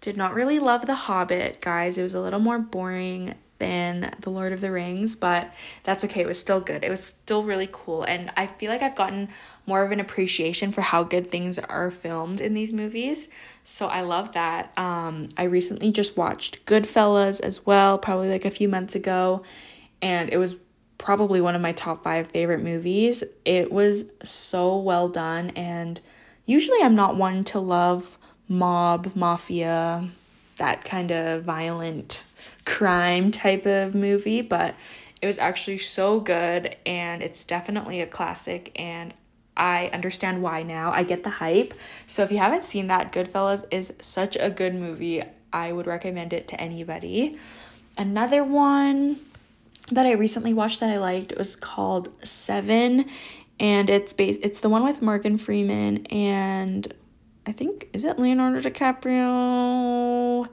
Did 0.00 0.16
not 0.16 0.34
really 0.34 0.58
love 0.58 0.86
The 0.86 0.94
Hobbit, 0.94 1.60
guys. 1.60 1.98
It 1.98 2.02
was 2.02 2.14
a 2.14 2.20
little 2.20 2.38
more 2.38 2.58
boring 2.58 3.34
than 3.58 4.14
The 4.20 4.30
Lord 4.30 4.52
of 4.52 4.60
the 4.60 4.70
Rings, 4.70 5.16
but 5.16 5.52
that's 5.84 6.04
okay. 6.04 6.20
It 6.20 6.26
was 6.26 6.38
still 6.38 6.60
good. 6.60 6.84
It 6.84 6.90
was 6.90 7.04
still 7.04 7.42
really 7.42 7.68
cool. 7.72 8.04
And 8.04 8.30
I 8.36 8.46
feel 8.46 8.70
like 8.70 8.82
I've 8.82 8.94
gotten 8.94 9.28
more 9.66 9.82
of 9.82 9.92
an 9.92 10.00
appreciation 10.00 10.72
for 10.72 10.80
how 10.80 11.02
good 11.02 11.30
things 11.30 11.58
are 11.58 11.90
filmed 11.90 12.40
in 12.40 12.54
these 12.54 12.72
movies. 12.72 13.28
So 13.64 13.86
I 13.86 14.02
love 14.02 14.32
that. 14.32 14.72
Um, 14.76 15.28
I 15.36 15.44
recently 15.44 15.90
just 15.90 16.16
watched 16.16 16.64
Goodfellas 16.66 17.40
as 17.40 17.64
well, 17.64 17.98
probably 17.98 18.28
like 18.28 18.44
a 18.44 18.50
few 18.50 18.68
months 18.68 18.94
ago, 18.94 19.42
and 20.02 20.30
it 20.30 20.38
was 20.38 20.56
probably 20.98 21.40
one 21.40 21.54
of 21.54 21.62
my 21.62 21.72
top 21.72 22.04
five 22.04 22.28
favorite 22.28 22.62
movies. 22.62 23.24
It 23.44 23.72
was 23.72 24.04
so 24.22 24.76
well 24.78 25.08
done, 25.08 25.50
and 25.50 26.00
usually 26.44 26.80
I'm 26.82 26.94
not 26.94 27.16
one 27.16 27.44
to 27.44 27.58
love 27.58 28.18
mob, 28.48 29.12
mafia, 29.14 30.08
that 30.58 30.84
kind 30.84 31.10
of 31.10 31.42
violent 31.42 32.22
crime 32.66 33.30
type 33.30 33.64
of 33.64 33.94
movie, 33.94 34.42
but 34.42 34.74
it 35.22 35.26
was 35.26 35.38
actually 35.38 35.78
so 35.78 36.20
good 36.20 36.76
and 36.84 37.22
it's 37.22 37.44
definitely 37.46 38.02
a 38.02 38.06
classic 38.06 38.70
and 38.76 39.14
I 39.56 39.88
understand 39.94 40.42
why 40.42 40.62
now. 40.62 40.92
I 40.92 41.02
get 41.02 41.24
the 41.24 41.30
hype. 41.30 41.72
So 42.06 42.22
if 42.22 42.30
you 42.30 42.36
haven't 42.36 42.62
seen 42.62 42.88
that, 42.88 43.12
Goodfellas 43.12 43.64
is 43.70 43.94
such 44.00 44.36
a 44.38 44.50
good 44.50 44.74
movie. 44.74 45.22
I 45.50 45.72
would 45.72 45.86
recommend 45.86 46.34
it 46.34 46.46
to 46.48 46.60
anybody. 46.60 47.38
Another 47.96 48.44
one 48.44 49.18
that 49.90 50.04
I 50.04 50.12
recently 50.12 50.52
watched 50.52 50.80
that 50.80 50.90
I 50.90 50.98
liked 50.98 51.32
was 51.38 51.56
called 51.56 52.10
Seven 52.22 53.06
and 53.58 53.88
it's 53.88 54.12
based 54.12 54.40
it's 54.42 54.60
the 54.60 54.68
one 54.68 54.84
with 54.84 55.00
Morgan 55.00 55.38
Freeman 55.38 56.04
and 56.06 56.92
I 57.46 57.52
think 57.52 57.88
is 57.92 58.04
it 58.04 58.18
Leonardo 58.18 58.68
DiCaprio? 58.68 60.48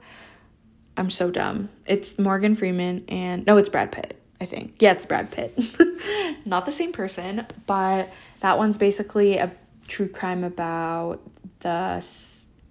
I'm 0.96 1.10
so 1.10 1.30
dumb. 1.30 1.70
It's 1.86 2.18
Morgan 2.18 2.54
Freeman 2.54 3.04
and 3.08 3.44
no, 3.46 3.56
it's 3.56 3.68
Brad 3.68 3.90
Pitt, 3.92 4.20
I 4.40 4.46
think. 4.46 4.76
Yeah, 4.80 4.92
it's 4.92 5.06
Brad 5.06 5.30
Pitt. 5.30 5.58
Not 6.44 6.66
the 6.66 6.72
same 6.72 6.92
person, 6.92 7.46
but 7.66 8.12
that 8.40 8.58
one's 8.58 8.78
basically 8.78 9.38
a 9.38 9.52
true 9.88 10.08
crime 10.08 10.44
about 10.44 11.20
the 11.60 12.06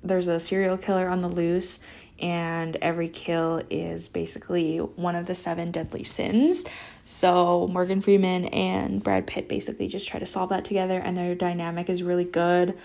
there's 0.03 0.27
a 0.27 0.39
serial 0.39 0.77
killer 0.77 1.07
on 1.07 1.21
the 1.21 1.27
loose 1.27 1.79
and 2.19 2.77
every 2.77 3.09
kill 3.09 3.61
is 3.69 4.07
basically 4.07 4.77
one 4.77 5.15
of 5.15 5.25
the 5.25 5.35
seven 5.35 5.71
deadly 5.71 6.03
sins. 6.03 6.63
So 7.05 7.67
Morgan 7.67 8.01
Freeman 8.01 8.45
and 8.45 9.03
Brad 9.03 9.27
Pitt 9.27 9.49
basically 9.49 9.87
just 9.87 10.07
try 10.07 10.19
to 10.19 10.25
solve 10.25 10.49
that 10.49 10.63
together 10.63 10.99
and 10.99 11.17
their 11.17 11.35
dynamic 11.35 11.89
is 11.89 12.03
really 12.03 12.23
good. 12.23 12.77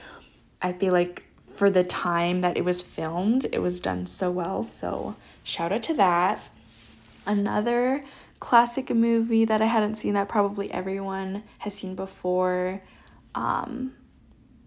I 0.61 0.73
feel 0.73 0.93
like 0.93 1.28
for 1.59 1.71
the 1.71 1.83
time 1.83 2.39
that 2.41 2.57
it 2.57 2.65
was 2.65 2.81
filmed, 2.81 3.45
it 3.51 3.59
was 3.59 3.81
done 3.81 4.07
so 4.07 4.31
well. 4.31 4.63
So 4.63 5.17
shout 5.43 5.73
out 5.73 5.83
to 5.85 5.95
that. 5.95 6.41
Another 7.27 8.05
classic 8.39 8.91
movie 8.91 9.45
that 9.45 9.61
I 9.61 9.65
hadn't 9.67 9.97
seen 9.97 10.15
that 10.15 10.29
probably 10.29 10.71
everyone 10.71 11.43
has 11.59 11.75
seen 11.75 11.97
before. 11.97 12.81
Um, 13.35 13.93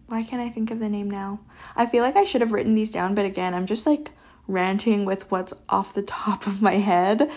why 0.07 0.23
can't 0.23 0.41
I 0.41 0.49
think 0.49 0.69
of 0.69 0.81
the 0.81 0.89
name 0.89 1.09
now? 1.09 1.39
I 1.77 1.85
feel 1.85 2.03
like 2.03 2.17
I 2.17 2.25
should 2.25 2.41
have 2.41 2.51
written 2.51 2.75
these 2.75 2.91
down, 2.91 3.15
but 3.15 3.23
again, 3.23 3.53
I'm 3.53 3.67
just 3.67 3.87
like 3.87 4.11
ranting 4.49 5.05
with 5.05 5.31
what's 5.31 5.53
off 5.69 5.93
the 5.93 6.01
top 6.03 6.45
of 6.45 6.61
my 6.61 6.73
head. 6.73 7.31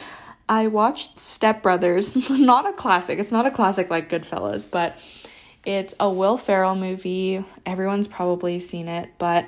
I 0.48 0.66
watched 0.66 1.20
Step 1.20 1.62
Brothers, 1.62 2.28
not 2.30 2.68
a 2.68 2.72
classic. 2.72 3.20
It's 3.20 3.30
not 3.30 3.46
a 3.46 3.52
classic 3.52 3.88
like 3.88 4.10
Goodfellas, 4.10 4.68
but 4.68 4.98
it's 5.64 5.94
a 5.98 6.10
Will 6.10 6.36
Ferrell 6.36 6.74
movie. 6.74 7.44
Everyone's 7.64 8.08
probably 8.08 8.60
seen 8.60 8.88
it, 8.88 9.10
but 9.18 9.46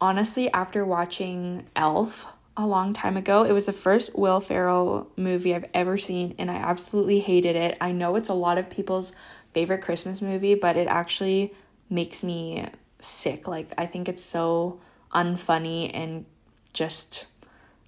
honestly, 0.00 0.50
after 0.52 0.84
watching 0.84 1.66
Elf 1.74 2.26
a 2.56 2.66
long 2.66 2.92
time 2.92 3.16
ago, 3.16 3.44
it 3.44 3.52
was 3.52 3.66
the 3.66 3.72
first 3.72 4.16
Will 4.16 4.40
Ferrell 4.40 5.10
movie 5.16 5.54
I've 5.54 5.66
ever 5.74 5.98
seen, 5.98 6.34
and 6.38 6.50
I 6.50 6.56
absolutely 6.56 7.20
hated 7.20 7.54
it. 7.56 7.76
I 7.80 7.92
know 7.92 8.16
it's 8.16 8.28
a 8.28 8.34
lot 8.34 8.58
of 8.58 8.70
people's 8.70 9.12
favorite 9.52 9.82
Christmas 9.82 10.20
movie, 10.20 10.54
but 10.54 10.76
it 10.76 10.88
actually 10.88 11.54
makes 11.88 12.22
me 12.24 12.66
sick. 13.00 13.46
Like, 13.46 13.72
I 13.78 13.86
think 13.86 14.08
it's 14.08 14.24
so 14.24 14.80
unfunny 15.14 15.90
and 15.92 16.24
just, 16.72 17.26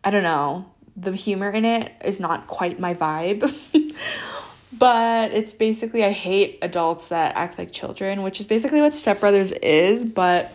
I 0.04 0.10
don't 0.10 0.22
know, 0.22 0.66
the 0.96 1.12
humor 1.12 1.50
in 1.50 1.64
it 1.64 1.92
is 2.04 2.20
not 2.20 2.46
quite 2.46 2.78
my 2.78 2.94
vibe. 2.94 3.54
But 4.76 5.32
it's 5.32 5.54
basically, 5.54 6.04
I 6.04 6.10
hate 6.10 6.58
adults 6.60 7.08
that 7.08 7.34
act 7.36 7.58
like 7.58 7.72
children, 7.72 8.22
which 8.22 8.40
is 8.40 8.46
basically 8.46 8.80
what 8.80 8.94
Step 8.94 9.20
Brothers 9.20 9.52
is. 9.52 10.04
But 10.04 10.52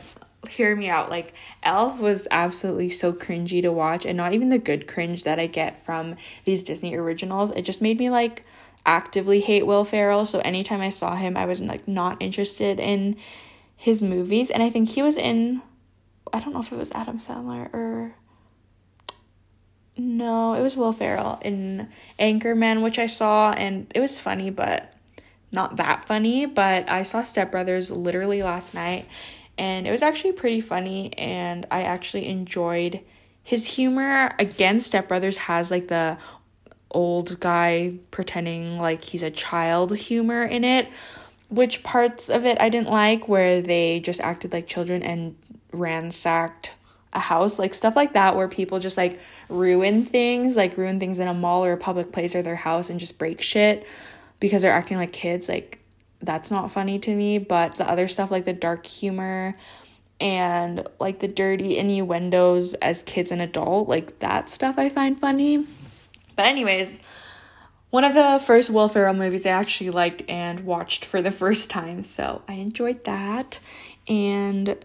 hear 0.50 0.76
me 0.76 0.90
out. 0.90 1.10
Like, 1.10 1.34
Elf 1.64 2.00
was 2.00 2.28
absolutely 2.30 2.90
so 2.90 3.12
cringy 3.14 3.62
to 3.62 3.72
watch, 3.72 4.06
and 4.06 4.16
not 4.18 4.34
even 4.34 4.50
the 4.50 4.60
good 4.60 4.88
cringe 4.88 5.24
that 5.24 5.40
I 5.40 5.48
get 5.48 5.84
from 5.84 6.16
these 6.46 6.64
Disney 6.64 6.96
originals. 6.96 7.52
It 7.52 7.64
just 7.64 7.82
made 7.82 7.98
me 7.98 8.10
like 8.10 8.46
actively 8.86 9.40
hate 9.40 9.66
Will 9.66 9.86
Ferrell. 9.86 10.26
So 10.26 10.40
anytime 10.40 10.82
I 10.82 10.90
saw 10.90 11.16
him, 11.16 11.36
I 11.38 11.46
was 11.46 11.62
like 11.62 11.88
not 11.88 12.22
interested 12.22 12.80
in 12.80 13.16
his 13.76 14.02
movies. 14.02 14.52
And 14.52 14.62
I 14.62 14.70
think 14.70 14.90
he 14.90 15.02
was 15.02 15.18
in, 15.18 15.62
I 16.32 16.40
don't 16.40 16.54
know 16.54 16.62
if 16.62 16.72
it 16.72 16.78
was 16.78 16.92
Adam 16.92 17.20
Sandler 17.20 17.74
or 17.74 18.16
No, 19.96 20.54
it 20.54 20.62
was 20.62 20.76
Will 20.76 20.92
Ferrell 20.92 21.40
in 21.44 21.88
Anchorman, 22.20 22.82
which 22.82 22.98
I 22.98 23.06
saw, 23.06 23.52
and 23.52 23.92
it 23.94 24.00
was 24.00 24.20
funny, 24.20 24.50
but 24.50 24.94
not 25.52 25.76
that 25.76 26.08
funny. 26.08 26.46
But 26.46 26.90
I 26.90 27.04
saw 27.04 27.24
Step 27.24 27.52
Brothers 27.52 27.92
literally 27.92 28.42
last 28.42 28.74
night, 28.74 29.08
and 29.58 29.88
it 29.88 29.92
was 29.92 30.02
actually 30.02 30.34
pretty 30.34 30.62
funny, 30.62 31.14
and 31.18 31.68
I 31.70 31.84
actually 31.84 32.28
enjoyed 32.28 33.02
his 33.44 33.68
humor. 33.68 34.34
Again, 34.40 34.80
Step 34.80 35.08
Brothers 35.08 35.38
has 35.38 35.70
like 35.70 35.90
the 35.90 36.18
old 36.90 37.40
guy 37.40 37.94
pretending 38.12 38.80
like 38.80 39.04
he's 39.04 39.24
a 39.24 39.32
child 39.32 39.96
humor 39.96 40.44
in 40.44 40.64
it, 40.64 40.88
which 41.50 41.84
parts 41.84 42.30
of 42.30 42.46
it 42.46 42.60
I 42.60 42.70
didn't 42.70 42.90
like, 42.90 43.28
where 43.28 43.62
they 43.62 44.00
just 44.00 44.22
acted 44.22 44.54
like 44.54 44.66
children 44.66 45.04
and 45.04 45.36
ransacked 45.72 46.76
a 47.14 47.20
house, 47.20 47.58
like 47.60 47.74
stuff 47.74 47.96
like 47.96 48.14
that, 48.14 48.36
where 48.36 48.48
people 48.48 48.80
just 48.80 48.98
like 48.98 49.20
ruin 49.50 50.06
things, 50.06 50.56
like 50.56 50.78
ruin 50.78 51.00
things 51.00 51.20
in 51.20 51.28
a 51.28 51.34
mall 51.34 51.64
or 51.64 51.74
a 51.74 51.78
public 51.78 52.12
place 52.12 52.36
or 52.36 52.42
their 52.42 52.56
house 52.56 52.90
and 52.90 53.00
just 53.00 53.18
break 53.18 53.42
shit 53.42 53.86
because 54.40 54.62
they're 54.62 54.74
acting 54.74 54.98
like 54.98 55.14
kids. 55.14 55.48
Like, 55.48 55.80
that's 56.22 56.50
not 56.50 56.72
funny 56.72 57.00
to 57.00 57.16
me. 57.16 57.38
But 57.38 57.76
the 57.76 57.90
other 57.90 58.08
stuff, 58.08 58.32
like 58.32 58.46
the 58.46 58.54
dark 58.54 58.86
humor 58.86 59.58
and 60.20 60.88
like 61.00 61.20
the 61.20 61.28
dirty 61.28 61.78
innuendos 61.78 62.74
as 62.76 63.04
kids 63.04 63.32
and 63.32 63.42
adult, 63.42 63.88
like 63.88 64.20
that 64.20 64.50
stuff 64.50 64.78
I 64.78 64.90
find 64.90 65.20
funny. 65.20 65.66
But, 66.36 66.48
anyways, 66.48 67.00
one 67.90 68.04
of 68.04 68.16
the 68.16 68.42
first 68.44 68.72
Will 68.72 68.90
Ferrell 68.90 69.14
movies 69.14 69.46
I 69.46 69.52
actually 69.52 69.92
liked 69.92 70.24
and 70.28 70.62
watched 70.62 71.06
for 71.06 71.22
the 71.22 71.30
first 71.30 71.70
time. 71.70 72.04
So 72.04 72.42
I 72.48 72.54
enjoyed 72.54 73.04
that. 73.04 73.60
And 74.08 74.84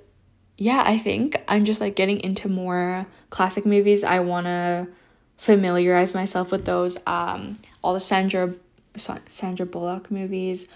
yeah, 0.60 0.82
I 0.84 0.98
think 0.98 1.40
I'm 1.46 1.64
just 1.64 1.80
like 1.80 1.94
getting 1.94 2.20
into 2.20 2.48
more 2.48 3.06
classic 3.30 3.64
movies. 3.64 4.02
I 4.02 4.18
want 4.18 4.46
to 4.46 4.88
familiarize 5.36 6.14
myself 6.14 6.50
with 6.50 6.64
those. 6.64 6.98
Um, 7.06 7.56
all 7.80 7.94
the 7.94 8.00
Sandra 8.00 8.52
Sandra 8.96 9.64
Bullock 9.64 10.10
movies. 10.10 10.66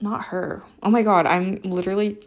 Not 0.00 0.26
her. 0.26 0.62
Oh 0.82 0.90
my 0.90 1.02
god, 1.02 1.24
I'm 1.26 1.56
literally 1.64 2.18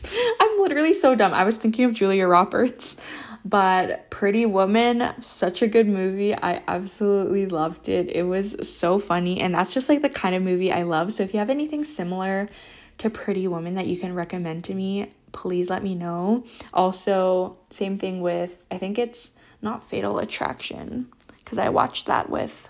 I'm 0.40 0.58
literally 0.58 0.94
so 0.94 1.14
dumb. 1.14 1.34
I 1.34 1.44
was 1.44 1.58
thinking 1.58 1.84
of 1.84 1.92
Julia 1.92 2.26
Roberts, 2.26 2.96
but 3.44 4.08
Pretty 4.08 4.46
Woman, 4.46 5.12
such 5.20 5.60
a 5.60 5.68
good 5.68 5.86
movie. 5.86 6.34
I 6.34 6.62
absolutely 6.66 7.44
loved 7.44 7.90
it. 7.90 8.08
It 8.10 8.22
was 8.22 8.56
so 8.66 8.98
funny 8.98 9.38
and 9.38 9.54
that's 9.54 9.74
just 9.74 9.90
like 9.90 10.00
the 10.00 10.08
kind 10.08 10.34
of 10.34 10.42
movie 10.42 10.72
I 10.72 10.82
love. 10.82 11.12
So 11.12 11.22
if 11.24 11.34
you 11.34 11.40
have 11.40 11.50
anything 11.50 11.84
similar 11.84 12.48
to 12.98 13.10
Pretty 13.10 13.46
Woman 13.46 13.74
that 13.74 13.86
you 13.86 13.98
can 13.98 14.14
recommend 14.14 14.64
to 14.64 14.74
me, 14.74 15.10
please 15.32 15.68
let 15.68 15.82
me 15.82 15.94
know. 15.94 16.44
Also, 16.72 17.56
same 17.70 17.96
thing 17.96 18.20
with, 18.20 18.64
I 18.70 18.78
think 18.78 18.98
it's 18.98 19.32
not 19.60 19.88
Fatal 19.88 20.18
Attraction, 20.18 21.08
because 21.38 21.58
I 21.58 21.68
watched 21.68 22.06
that 22.06 22.30
with 22.30 22.68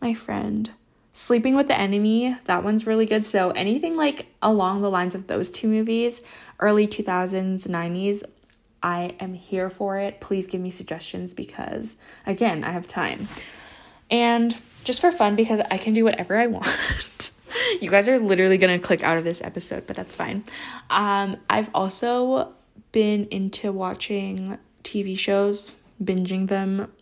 my 0.00 0.14
friend. 0.14 0.70
Sleeping 1.12 1.56
with 1.56 1.66
the 1.66 1.78
Enemy, 1.78 2.36
that 2.44 2.62
one's 2.62 2.86
really 2.86 3.06
good. 3.06 3.24
So, 3.24 3.50
anything 3.50 3.96
like 3.96 4.26
along 4.40 4.82
the 4.82 4.90
lines 4.90 5.14
of 5.14 5.26
those 5.26 5.50
two 5.50 5.68
movies, 5.68 6.22
early 6.60 6.86
2000s, 6.86 7.66
90s, 7.66 8.22
I 8.82 9.16
am 9.18 9.34
here 9.34 9.70
for 9.70 9.98
it. 9.98 10.20
Please 10.20 10.46
give 10.46 10.60
me 10.60 10.70
suggestions 10.70 11.34
because, 11.34 11.96
again, 12.26 12.62
I 12.62 12.70
have 12.70 12.86
time. 12.86 13.28
And 14.10 14.56
just 14.84 15.00
for 15.00 15.10
fun, 15.10 15.34
because 15.34 15.60
I 15.70 15.78
can 15.78 15.92
do 15.92 16.04
whatever 16.04 16.36
I 16.36 16.46
want. 16.58 17.32
you 17.80 17.90
guys 17.90 18.08
are 18.08 18.18
literally 18.18 18.58
gonna 18.58 18.78
click 18.78 19.02
out 19.02 19.16
of 19.16 19.24
this 19.24 19.40
episode, 19.42 19.86
but 19.86 19.96
that's 19.96 20.14
fine. 20.14 20.44
Um, 20.90 21.36
I've 21.48 21.70
also 21.74 22.52
been 22.92 23.26
into 23.30 23.72
watching 23.72 24.58
TV 24.84 25.18
shows, 25.18 25.70
binging 26.02 26.48
them 26.48 26.92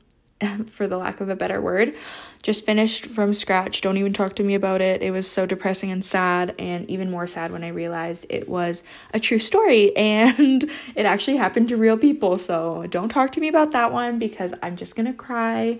for 0.70 0.86
the 0.86 0.96
lack 0.96 1.20
of 1.20 1.28
a 1.28 1.36
better 1.36 1.60
word. 1.60 1.94
Just 2.42 2.66
finished 2.66 3.06
from 3.06 3.34
scratch. 3.34 3.80
Don't 3.80 3.96
even 3.96 4.12
talk 4.12 4.36
to 4.36 4.42
me 4.42 4.54
about 4.54 4.80
it. 4.80 5.02
It 5.02 5.10
was 5.10 5.28
so 5.28 5.46
depressing 5.46 5.90
and 5.90 6.04
sad, 6.04 6.54
and 6.58 6.88
even 6.88 7.10
more 7.10 7.26
sad 7.26 7.50
when 7.50 7.64
I 7.64 7.68
realized 7.68 8.26
it 8.28 8.48
was 8.48 8.82
a 9.12 9.20
true 9.20 9.38
story 9.38 9.96
and 9.96 10.70
it 10.94 11.06
actually 11.06 11.36
happened 11.36 11.68
to 11.70 11.76
real 11.76 11.96
people. 11.96 12.38
So 12.38 12.86
don't 12.88 13.08
talk 13.08 13.32
to 13.32 13.40
me 13.40 13.48
about 13.48 13.72
that 13.72 13.92
one 13.92 14.18
because 14.18 14.52
I'm 14.62 14.76
just 14.76 14.94
gonna 14.96 15.14
cry. 15.14 15.78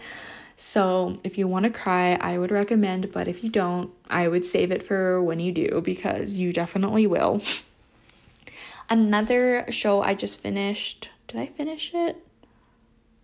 So, 0.58 1.20
if 1.22 1.36
you 1.36 1.46
want 1.46 1.64
to 1.64 1.70
cry, 1.70 2.14
I 2.14 2.38
would 2.38 2.50
recommend, 2.50 3.12
but 3.12 3.28
if 3.28 3.44
you 3.44 3.50
don't, 3.50 3.90
I 4.08 4.26
would 4.26 4.46
save 4.46 4.72
it 4.72 4.82
for 4.82 5.22
when 5.22 5.38
you 5.38 5.52
do 5.52 5.82
because 5.82 6.36
you 6.36 6.50
definitely 6.52 7.06
will. 7.06 7.42
Another 8.88 9.70
show 9.70 10.00
I 10.00 10.14
just 10.14 10.40
finished. 10.40 11.10
Did 11.28 11.40
I 11.40 11.46
finish 11.46 11.92
it? 11.92 12.24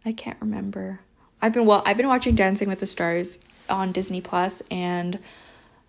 I 0.05 0.13
can't 0.13 0.37
remember. 0.41 1.01
I've 1.41 1.53
been 1.53 1.65
well, 1.65 1.83
I've 1.87 1.97
been 1.97 2.09
watching 2.09 2.35
Dancing 2.35 2.69
with 2.69 2.81
the 2.81 2.87
Stars 2.87 3.39
on 3.69 3.93
Disney 3.93 4.21
Plus 4.21 4.63
and 4.71 5.19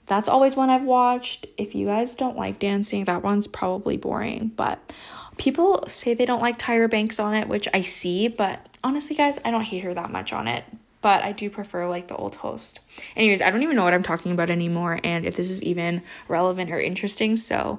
that's 0.06 0.30
always 0.30 0.56
one 0.56 0.70
I've 0.70 0.86
watched. 0.86 1.48
If 1.58 1.76
you 1.76 1.88
guys 1.88 2.16
don't 2.16 2.38
like 2.38 2.60
dancing, 2.60 3.06
that 3.06 3.24
one's 3.24 3.48
probably 3.48 3.98
boring, 3.98 4.52
but 4.56 4.94
people 5.38 5.86
say 5.88 6.14
they 6.14 6.26
don't 6.26 6.42
like 6.42 6.60
Tyra 6.60 6.90
Banks 6.90 7.20
on 7.20 7.34
it, 7.34 7.48
which 7.48 7.68
I 7.74 7.82
see, 7.82 8.28
but 8.28 8.78
honestly 8.84 9.16
guys, 9.16 9.40
I 9.44 9.52
don't 9.52 9.64
hate 9.64 9.84
her 9.84 9.94
that 9.94 10.12
much 10.12 10.34
on 10.34 10.48
it 10.48 10.66
but 11.04 11.22
I 11.22 11.34
do 11.34 11.50
prefer 11.52 11.88
like 11.88 12.08
the 12.08 12.16
old 12.16 12.36
host. 12.36 12.80
Anyways, 13.16 13.42
I 13.42 13.52
don't 13.52 13.62
even 13.62 13.76
know 13.76 13.84
what 13.84 13.94
I'm 13.94 14.02
talking 14.02 14.32
about 14.32 14.50
anymore 14.50 15.00
and 15.04 15.26
if 15.26 15.36
this 15.36 15.52
is 15.52 15.62
even 15.62 16.02
relevant 16.28 16.72
or 16.72 16.80
interesting, 16.80 17.36
so 17.36 17.78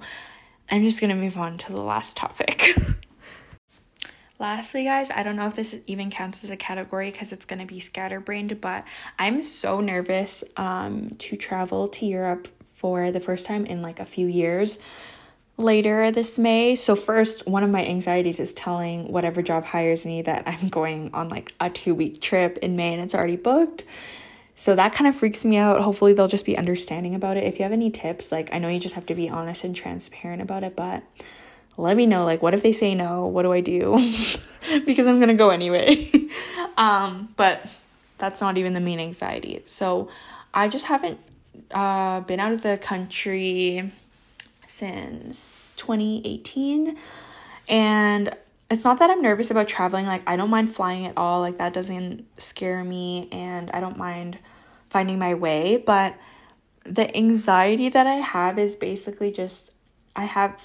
I'm 0.71 0.85
just 0.85 1.01
gonna 1.01 1.17
move 1.17 1.37
on 1.37 1.59
to 1.59 1.73
the 1.73 1.81
last 1.81 2.17
topic. 2.17 2.77
Lastly, 4.39 4.85
guys, 4.85 5.11
I 5.11 5.23
don't 5.23 5.37
know 5.37 5.47
if 5.47 5.55
this 5.55 5.77
even 5.87 6.11
counts 6.11 6.45
as 6.45 6.51
a 6.51 6.57
category 6.57 7.11
because 7.11 7.33
it's 7.33 7.47
gonna 7.47 7.67
be 7.67 7.81
scatterbrained, 7.81 8.61
but 8.61 8.85
I'm 9.19 9.43
so 9.43 9.81
nervous 9.81 10.45
um 10.57 11.17
to 11.19 11.37
travel 11.37 11.89
to 11.89 12.07
Europe 12.07 12.47
for 12.75 13.11
the 13.11 13.21
first 13.21 13.47
time 13.47 13.65
in 13.65 13.81
like 13.81 14.01
a 14.01 14.05
few 14.05 14.27
years 14.27 14.79
later 15.57 16.11
this 16.11 16.39
May. 16.39 16.75
So, 16.75 16.97
first, 16.97 17.47
one 17.47 17.63
of 17.63 17.71
my 17.71 17.85
anxieties 17.85 18.41
is 18.41 18.55
telling 18.55 19.11
whatever 19.11 19.43
job 19.43 19.65
hires 19.65 20.05
me 20.05 20.23
that 20.23 20.45
I'm 20.47 20.69
going 20.69 21.11
on 21.13 21.29
like 21.29 21.53
a 21.61 21.71
two 21.71 21.95
week 21.95 22.21
trip 22.21 22.59
in 22.59 22.77
May 22.77 22.95
and 22.95 23.03
it's 23.03 23.15
already 23.15 23.37
booked. 23.37 23.85
So, 24.57 24.75
that 24.77 24.95
kind 24.95 25.09
of 25.09 25.17
freaks 25.17 25.45
me 25.45 25.57
out. 25.57 25.81
Hopefully, 25.81 26.13
they'll 26.13 26.29
just 26.29 26.47
be 26.47 26.57
understanding 26.57 27.15
about 27.15 27.37
it. 27.37 27.45
If 27.45 27.59
you 27.59 27.65
have 27.65 27.73
any 27.73 27.91
tips, 27.91 28.31
like 28.31 28.53
I 28.55 28.59
know 28.59 28.69
you 28.69 28.81
just 28.81 28.95
have 28.95 29.07
to 29.07 29.15
be 29.15 29.29
honest 29.29 29.65
and 29.65 29.75
transparent 29.75 30.43
about 30.43 30.63
it, 30.63 30.77
but 30.77 31.03
let 31.77 31.97
me 31.97 32.07
know 32.07 32.25
like 32.25 32.43
what 32.43 32.55
if 32.55 32.63
they 32.63 32.73
say 32.73 32.95
no 32.95 33.27
what 33.27 33.43
do 33.43 33.53
i 33.53 33.61
do 33.61 33.97
because 34.87 35.07
i'm 35.07 35.19
gonna 35.19 35.35
go 35.35 35.51
anyway 35.51 36.09
um 36.77 37.33
but 37.37 37.67
that's 38.19 38.41
not 38.41 38.57
even 38.57 38.75
the 38.75 38.81
main 38.81 39.01
anxiety 39.01 39.63
so 39.65 40.09
i 40.53 40.69
just 40.69 40.87
haven't 40.87 41.19
uh 41.73 42.21
been 42.21 42.41
out 42.41 42.53
of 42.53 42.63
the 42.63 42.79
country 42.79 43.93
since 44.67 45.75
2018 45.77 46.97
and 47.69 48.37
it's 48.71 48.85
not 48.85 48.99
that 48.99 49.11
I'm 49.11 49.23
nervous 49.23 49.51
about 49.51 49.69
traveling 49.69 50.07
like 50.07 50.23
I 50.27 50.37
don't 50.37 50.51
mind 50.51 50.75
flying 50.75 51.07
at 51.07 51.15
all 51.17 51.41
like 51.41 51.59
that 51.59 51.73
doesn't 51.73 52.27
scare 52.39 52.83
me 52.83 53.29
and 53.31 53.71
I 53.73 53.81
don't 53.81 53.99
mind 53.99 54.39
finding 54.91 55.19
my 55.19 55.35
way. 55.35 55.77
But 55.77 56.15
the 56.85 57.15
anxiety 57.17 57.89
that 57.89 58.07
I 58.07 58.17
have 58.17 58.59
is 58.59 58.77
basically 58.77 59.33
just 59.33 59.73
I 60.17 60.25
have 60.25 60.57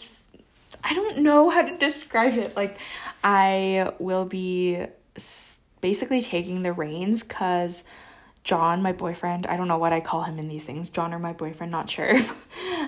I 0.83 0.93
don't 0.93 1.19
know 1.19 1.49
how 1.49 1.63
to 1.63 1.77
describe 1.77 2.37
it. 2.37 2.55
Like 2.55 2.77
I 3.23 3.91
will 3.99 4.25
be 4.25 4.85
basically 5.81 6.21
taking 6.21 6.61
the 6.61 6.73
reins 6.73 7.23
cuz 7.23 7.83
John, 8.43 8.81
my 8.81 8.93
boyfriend, 8.93 9.47
I 9.47 9.57
don't 9.57 9.67
know 9.67 9.77
what 9.77 9.93
I 9.93 9.99
call 9.99 10.23
him 10.23 10.39
in 10.39 10.47
these 10.47 10.63
things, 10.63 10.89
John 10.89 11.13
or 11.13 11.19
my 11.19 11.33
boyfriend, 11.33 11.71
not 11.71 11.89
sure. 11.89 12.13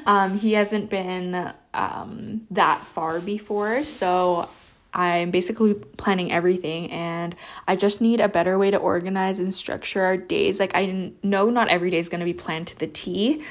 um, 0.05 0.37
he 0.39 0.53
hasn't 0.53 0.89
been 0.89 1.53
um, 1.73 2.47
that 2.51 2.81
far 2.81 3.19
before, 3.19 3.83
so 3.83 4.49
I'm 4.93 5.31
basically 5.31 5.73
planning 5.73 6.31
everything 6.31 6.91
and 6.91 7.35
I 7.67 7.75
just 7.75 8.01
need 8.01 8.19
a 8.19 8.27
better 8.27 8.57
way 8.57 8.71
to 8.71 8.77
organize 8.77 9.39
and 9.39 9.53
structure 9.53 10.01
our 10.01 10.17
days. 10.17 10.59
Like, 10.59 10.75
I 10.75 11.13
know 11.23 11.49
not 11.49 11.69
every 11.69 11.89
day 11.89 11.97
is 11.97 12.09
going 12.09 12.19
to 12.19 12.25
be 12.25 12.33
planned 12.33 12.67
to 12.67 12.79
the 12.79 12.87
T. 12.87 13.43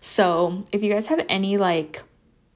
So, 0.00 0.64
if 0.72 0.82
you 0.82 0.92
guys 0.92 1.08
have 1.08 1.24
any 1.28 1.58
like 1.58 2.02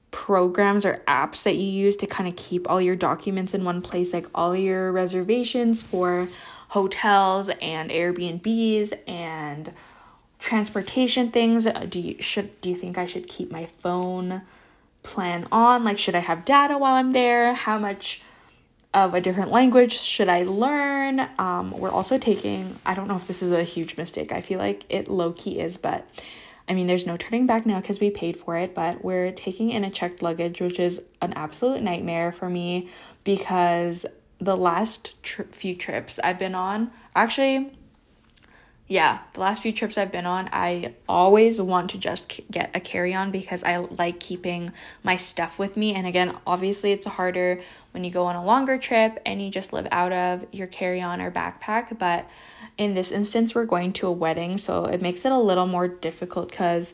programs 0.09 0.85
or 0.85 1.01
apps 1.07 1.43
that 1.43 1.55
you 1.55 1.65
use 1.65 1.95
to 1.97 2.07
kind 2.07 2.27
of 2.27 2.35
keep 2.35 2.69
all 2.69 2.81
your 2.81 2.95
documents 2.95 3.53
in 3.53 3.63
one 3.63 3.81
place, 3.81 4.13
like 4.13 4.27
all 4.33 4.55
your 4.55 4.91
reservations 4.91 5.81
for 5.81 6.27
hotels 6.69 7.49
and 7.61 7.89
Airbnbs 7.89 8.93
and 9.07 9.71
transportation 10.41 11.31
things. 11.31 11.65
Uh, 11.65 11.85
do 11.87 11.99
you 11.99 12.21
should 12.21 12.59
do 12.61 12.69
you 12.69 12.75
think 12.75 12.97
I 12.97 13.05
should 13.05 13.27
keep 13.27 13.51
my 13.51 13.67
phone 13.67 14.41
plan 15.03 15.47
on? 15.51 15.83
Like 15.85 15.97
should 15.97 16.15
I 16.15 16.19
have 16.19 16.43
data 16.43 16.77
while 16.77 16.95
I'm 16.95 17.13
there? 17.13 17.53
How 17.53 17.77
much 17.77 18.21
of 18.93 19.13
a 19.13 19.21
different 19.21 19.51
language 19.51 19.93
should 19.93 20.27
I 20.27 20.43
learn? 20.43 21.29
Um 21.37 21.71
we're 21.71 21.91
also 21.91 22.17
taking 22.17 22.75
I 22.85 22.95
don't 22.95 23.07
know 23.07 23.15
if 23.15 23.27
this 23.27 23.43
is 23.43 23.51
a 23.51 23.63
huge 23.63 23.95
mistake. 23.97 24.31
I 24.33 24.41
feel 24.41 24.57
like 24.57 24.83
it 24.89 25.07
low 25.07 25.31
key 25.31 25.59
is 25.59 25.77
but 25.77 26.09
I 26.67 26.73
mean 26.73 26.87
there's 26.87 27.05
no 27.05 27.17
turning 27.17 27.45
back 27.45 27.67
now 27.67 27.79
cuz 27.79 27.99
we 27.99 28.09
paid 28.09 28.35
for 28.35 28.57
it 28.57 28.73
but 28.73 29.03
we're 29.03 29.31
taking 29.31 29.69
in 29.69 29.83
a 29.83 29.91
checked 29.91 30.23
luggage 30.23 30.59
which 30.59 30.79
is 30.79 31.03
an 31.21 31.33
absolute 31.33 31.83
nightmare 31.83 32.31
for 32.31 32.49
me 32.49 32.89
because 33.23 34.07
the 34.39 34.57
last 34.57 35.21
tr- 35.21 35.43
few 35.51 35.75
trips 35.75 36.19
I've 36.23 36.39
been 36.39 36.55
on, 36.55 36.89
actually, 37.15 37.77
yeah, 38.91 39.19
the 39.31 39.39
last 39.39 39.61
few 39.61 39.71
trips 39.71 39.97
I've 39.97 40.11
been 40.11 40.25
on, 40.25 40.49
I 40.51 40.95
always 41.07 41.61
want 41.61 41.91
to 41.91 41.97
just 41.97 42.41
get 42.51 42.71
a 42.73 42.81
carry 42.81 43.13
on 43.13 43.31
because 43.31 43.63
I 43.63 43.77
like 43.77 44.19
keeping 44.19 44.73
my 45.01 45.15
stuff 45.15 45.57
with 45.57 45.77
me. 45.77 45.95
And 45.95 46.05
again, 46.05 46.35
obviously, 46.45 46.91
it's 46.91 47.05
harder 47.05 47.61
when 47.91 48.03
you 48.03 48.11
go 48.11 48.25
on 48.25 48.35
a 48.35 48.43
longer 48.43 48.77
trip 48.77 49.17
and 49.25 49.41
you 49.41 49.49
just 49.49 49.71
live 49.71 49.87
out 49.91 50.11
of 50.11 50.45
your 50.51 50.67
carry 50.67 51.01
on 51.01 51.21
or 51.21 51.31
backpack. 51.31 51.97
But 51.97 52.29
in 52.77 52.93
this 52.93 53.13
instance, 53.13 53.55
we're 53.55 53.63
going 53.63 53.93
to 53.93 54.07
a 54.07 54.11
wedding, 54.11 54.57
so 54.57 54.83
it 54.83 55.01
makes 55.01 55.23
it 55.23 55.31
a 55.31 55.39
little 55.39 55.67
more 55.67 55.87
difficult 55.87 56.49
because 56.49 56.93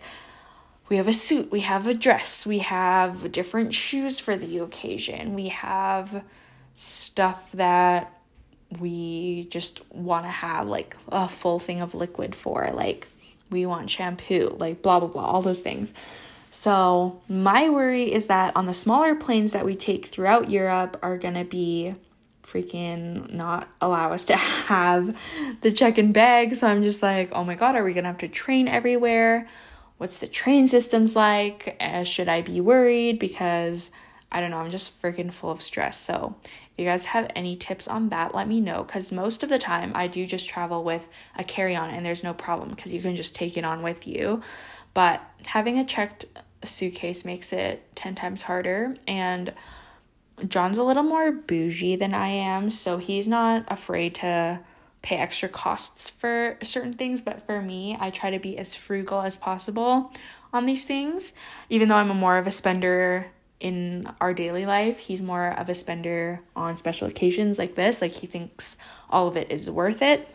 we 0.90 0.98
have 0.98 1.08
a 1.08 1.14
suit, 1.14 1.50
we 1.50 1.62
have 1.62 1.88
a 1.88 1.96
dress, 1.96 2.46
we 2.46 2.60
have 2.60 3.32
different 3.32 3.74
shoes 3.74 4.20
for 4.20 4.38
the 4.38 4.60
occasion, 4.60 5.34
we 5.34 5.48
have 5.48 6.24
stuff 6.76 7.52
that 7.54 8.17
we 8.80 9.46
just 9.46 9.82
want 9.94 10.26
to 10.26 10.30
have 10.30 10.68
like 10.68 10.96
a 11.10 11.28
full 11.28 11.60
thing 11.60 11.82
of 11.82 11.96
liquid 11.96 12.36
for 12.36 12.70
like 12.74 13.08
we 13.50 13.66
want 13.66 13.90
shampoo 13.90 14.56
like 14.60 14.82
blah 14.82 15.00
blah 15.00 15.08
blah 15.08 15.26
all 15.26 15.42
those 15.42 15.62
things. 15.62 15.94
So 16.52 17.22
my 17.28 17.70
worry 17.70 18.12
is 18.12 18.28
that 18.28 18.56
on 18.56 18.66
the 18.66 18.74
smaller 18.74 19.16
planes 19.16 19.52
that 19.52 19.66
we 19.66 19.76
take 19.76 20.08
throughout 20.08 20.50
europe 20.50 20.98
are 21.02 21.18
going 21.18 21.36
to 21.36 21.44
be 21.44 21.96
freaking 22.44 23.32
not 23.32 23.68
allow 23.82 24.14
us 24.14 24.24
to 24.26 24.36
have 24.68 25.16
the 25.62 25.72
check-in 25.72 26.12
bag. 26.12 26.56
So 26.56 26.68
i'm 26.68 26.84
just 26.84 27.02
like 27.02 27.30
oh 27.32 27.44
my 27.44 27.56
god 27.56 27.76
are 27.76 27.84
we 27.84 27.94
going 27.94 28.04
to 28.04 28.10
have 28.10 28.20
to 28.20 28.28
train 28.28 28.68
everywhere? 28.68 29.48
What's 29.98 30.20
the 30.20 30.28
train 30.28 30.68
systems 30.68 31.16
like? 31.16 31.76
Uh, 31.80 32.04
should 32.04 32.30
i 32.30 32.42
be 32.42 32.62
worried? 32.62 33.18
Because 33.18 33.92
I 34.32 34.42
don't 34.42 34.52
know, 34.52 34.58
I'm 34.58 34.70
just 34.70 35.02
freaking 35.02 35.32
full 35.32 35.52
of 35.52 35.62
stress. 35.62 36.00
So, 36.00 36.36
you 36.78 36.86
guys 36.86 37.06
have 37.06 37.32
any 37.36 37.56
tips 37.56 37.88
on 37.88 38.10
that, 38.10 38.36
let 38.36 38.48
me 38.48 38.62
know 38.62 38.84
cuz 38.84 39.12
most 39.12 39.44
of 39.44 39.50
the 39.50 39.60
time 39.60 39.92
I 39.96 40.08
do 40.08 40.26
just 40.26 40.48
travel 40.48 40.84
with 40.84 41.08
a 41.36 41.44
carry-on 41.44 41.90
and 41.90 42.06
there's 42.06 42.24
no 42.24 42.34
problem 42.34 42.76
cuz 42.76 42.94
you 42.94 43.02
can 43.02 43.16
just 43.16 43.36
take 43.36 43.58
it 43.58 43.66
on 43.66 43.82
with 43.82 44.08
you. 44.08 44.42
But 44.94 45.22
having 45.46 45.78
a 45.78 45.86
checked 45.86 46.26
suitcase 46.64 47.24
makes 47.24 47.54
it 47.54 47.96
10 47.96 48.16
times 48.16 48.44
harder 48.44 48.96
and 49.08 49.54
John's 50.48 50.78
a 50.78 50.84
little 50.84 51.04
more 51.04 51.32
bougie 51.32 51.96
than 51.96 52.14
I 52.14 52.28
am, 52.28 52.70
so 52.70 52.98
he's 52.98 53.28
not 53.28 53.66
afraid 53.70 54.14
to 54.16 54.60
pay 55.02 55.18
extra 55.18 55.50
costs 55.50 56.10
for 56.10 56.58
certain 56.62 56.94
things, 56.94 57.22
but 57.22 57.46
for 57.46 57.62
me, 57.62 57.98
I 58.00 58.10
try 58.10 58.30
to 58.30 58.40
be 58.40 58.58
as 58.58 58.76
frugal 58.76 59.22
as 59.22 59.38
possible 59.38 60.14
on 60.54 60.66
these 60.66 60.86
things, 60.86 61.34
even 61.70 61.88
though 61.88 61.96
I'm 61.96 62.12
a 62.12 62.16
more 62.16 62.38
of 62.38 62.46
a 62.46 62.52
spender 62.52 63.28
in 63.60 64.12
our 64.22 64.34
daily 64.34 64.66
life. 64.66 65.00
He's 65.00 65.22
more 65.22 65.50
of 65.50 65.70
a 65.70 65.76
spender 65.76 66.42
on 66.56 66.78
special 66.78 67.08
occasions 67.08 67.58
like 67.58 67.76
this. 67.76 68.02
Like 68.02 68.12
he 68.12 68.28
thinks 68.28 68.78
all 69.10 69.28
of 69.28 69.38
it 69.38 69.52
is 69.52 69.70
worth 69.70 70.02
it. 70.02 70.28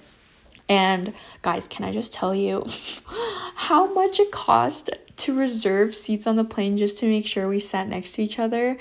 And 0.68 1.12
guys, 1.42 1.68
can 1.68 1.84
I 1.84 1.92
just 1.92 2.12
tell 2.12 2.34
you 2.34 2.66
how 3.54 3.92
much 3.92 4.20
it 4.20 4.30
cost 4.30 4.90
to 5.18 5.38
reserve 5.38 5.94
seats 5.94 6.26
on 6.26 6.36
the 6.36 6.44
plane 6.44 6.76
just 6.76 6.98
to 6.98 7.06
make 7.06 7.26
sure 7.26 7.48
we 7.48 7.58
sat 7.58 7.88
next 7.88 8.12
to 8.12 8.22
each 8.22 8.38
other? 8.38 8.78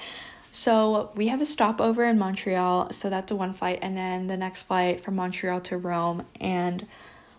So 0.52 1.12
we 1.16 1.28
have 1.28 1.42
a 1.42 1.46
stopover 1.46 2.04
in 2.04 2.20
Montreal, 2.20 2.92
so 2.92 3.10
that's 3.10 3.32
a 3.32 3.36
one 3.36 3.54
flight, 3.54 3.80
and 3.82 3.96
then 3.96 4.28
the 4.28 4.36
next 4.36 4.64
flight 4.64 5.00
from 5.00 5.16
Montreal 5.16 5.62
to 5.62 5.78
Rome. 5.78 6.26
And 6.42 6.86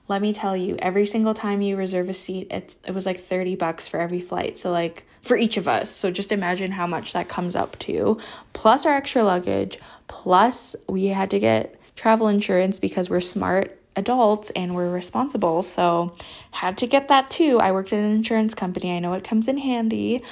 let 0.09 0.23
me 0.23 0.33
tell 0.33 0.57
you, 0.57 0.77
every 0.79 1.05
single 1.05 1.35
time 1.35 1.61
you 1.61 1.77
reserve 1.77 2.09
a 2.09 2.15
seat, 2.15 2.49
it 2.51 2.75
it 2.87 2.95
was 2.95 3.05
like 3.05 3.19
30 3.19 3.57
bucks 3.57 3.87
for 3.87 4.01
every 4.01 4.21
flight. 4.21 4.57
So 4.57 4.71
like 4.71 5.07
for 5.23 5.37
each 5.37 5.57
of 5.57 5.69
us. 5.69 5.91
So 5.91 6.11
just 6.11 6.33
imagine 6.33 6.73
how 6.73 6.87
much 6.87 7.13
that 7.13 7.29
comes 7.29 7.57
up 7.57 7.79
to, 7.81 8.19
plus 8.53 8.85
our 8.85 8.97
extra 8.97 9.23
luggage, 9.23 9.79
plus 10.09 10.77
we 10.89 11.07
had 11.07 11.31
to 11.31 11.39
get 11.39 11.77
travel 11.97 12.29
insurance 12.29 12.81
because 12.81 13.09
we're 13.09 13.21
smart 13.21 13.79
adults 13.97 14.51
and 14.51 14.75
we're 14.75 14.91
responsible. 14.91 15.63
So 15.63 16.15
had 16.51 16.79
to 16.79 16.87
get 16.87 17.09
that 17.09 17.31
too. 17.31 17.59
I 17.61 17.73
worked 17.73 17.93
at 17.93 17.99
an 17.99 18.13
insurance 18.13 18.55
company. 18.55 18.95
I 18.95 18.99
know 18.99 19.13
it 19.13 19.25
comes 19.25 19.49
in 19.49 19.59
handy. 19.59 20.23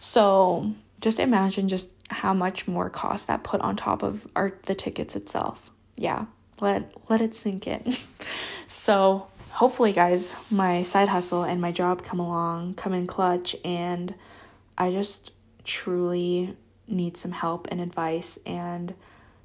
So 0.00 0.72
just 1.00 1.18
imagine 1.18 1.68
just 1.68 1.90
how 2.08 2.34
much 2.34 2.66
more 2.66 2.90
cost 2.90 3.26
that 3.28 3.42
put 3.42 3.60
on 3.60 3.76
top 3.76 4.02
of 4.02 4.26
our 4.34 4.52
the 4.66 4.74
tickets 4.74 5.16
itself. 5.16 5.70
Yeah. 5.96 6.26
Let 6.60 6.92
let 7.08 7.20
it 7.20 7.34
sink 7.34 7.66
in. 7.66 7.96
so 8.66 9.26
hopefully 9.60 9.92
guys 9.92 10.34
my 10.50 10.82
side 10.82 11.06
hustle 11.10 11.42
and 11.42 11.60
my 11.60 11.70
job 11.70 12.02
come 12.02 12.18
along 12.18 12.72
come 12.72 12.94
in 12.94 13.06
clutch 13.06 13.54
and 13.62 14.14
i 14.78 14.90
just 14.90 15.32
truly 15.64 16.56
need 16.88 17.14
some 17.14 17.30
help 17.30 17.68
and 17.70 17.78
advice 17.78 18.38
and 18.46 18.94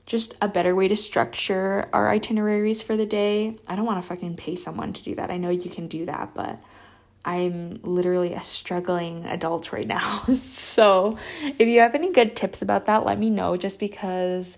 just 0.06 0.34
a 0.41 0.47
better 0.47 0.73
way 0.73 0.88
to 0.88 0.95
structure 0.95 1.89
our 1.91 2.10
itineraries 2.10 2.82
for 2.82 2.95
the 2.95 3.06
day. 3.06 3.58
I 3.67 3.75
don't 3.75 3.86
want 3.86 3.99
to 3.99 4.08
fucking 4.08 4.38
pay 4.38 4.56
someone 4.56 4.93
to 4.93 5.04
do 5.04 5.15
that. 5.15 5.32
I 5.32 5.38
know 5.38 5.49
you 5.49 5.69
can 5.69 5.88
do 5.88 6.06
that 6.06 6.34
but 6.34 6.62
i'm 7.25 7.80
literally 7.84 8.34
a 8.34 8.41
struggling 8.41 9.25
adult 9.25 9.73
right 9.73 9.88
now. 9.88 10.23
So 10.30 11.17
if 11.41 11.67
you 11.67 11.82
have 11.82 11.93
any 11.93 12.13
good 12.13 12.38
tips 12.38 12.62
about 12.62 12.86
that 12.86 13.04
let 13.06 13.19
me 13.19 13.30
know 13.30 13.58
just 13.58 13.80
because 13.80 14.58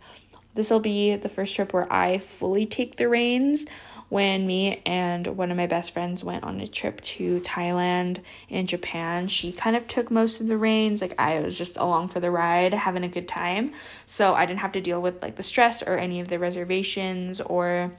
this 0.54 0.70
will 0.70 0.80
be 0.80 1.16
the 1.16 1.30
first 1.30 1.56
trip 1.56 1.74
where 1.74 1.92
i 1.92 2.20
fully 2.20 2.68
take 2.68 2.98
the 2.98 3.10
reins 3.10 3.66
when 4.10 4.48
me 4.48 4.82
and 4.86 5.28
one 5.28 5.52
of 5.52 5.58
my 5.58 5.68
best 5.68 5.92
friends 5.92 6.24
went 6.24 6.44
on 6.44 6.62
a 6.62 6.68
trip 6.68 7.02
to 7.02 7.42
Thailand 7.42 8.20
and 8.50 8.68
Japan, 8.68 9.28
she 9.28 9.52
kind 9.52 9.76
of 9.76 9.88
took 9.88 10.10
most 10.10 10.40
of 10.40 10.48
the 10.48 10.58
reins. 10.58 11.02
Like 11.02 11.20
I 11.20 11.40
was 11.40 11.58
just 11.58 11.78
along 11.78 12.10
for 12.10 12.20
the 12.20 12.32
ride, 12.32 12.74
having 12.74 13.04
a 13.04 13.10
good 13.10 13.28
time. 13.28 13.74
So 14.06 14.34
I 14.34 14.46
didn't 14.46 14.60
have 14.60 14.72
to 14.74 14.82
deal 14.82 15.02
with 15.02 15.22
like 15.22 15.36
the 15.36 15.44
stress 15.44 15.84
or 15.84 15.98
any 15.98 16.22
of 16.22 16.30
the 16.30 16.40
reservations 16.40 17.42
or 17.42 17.92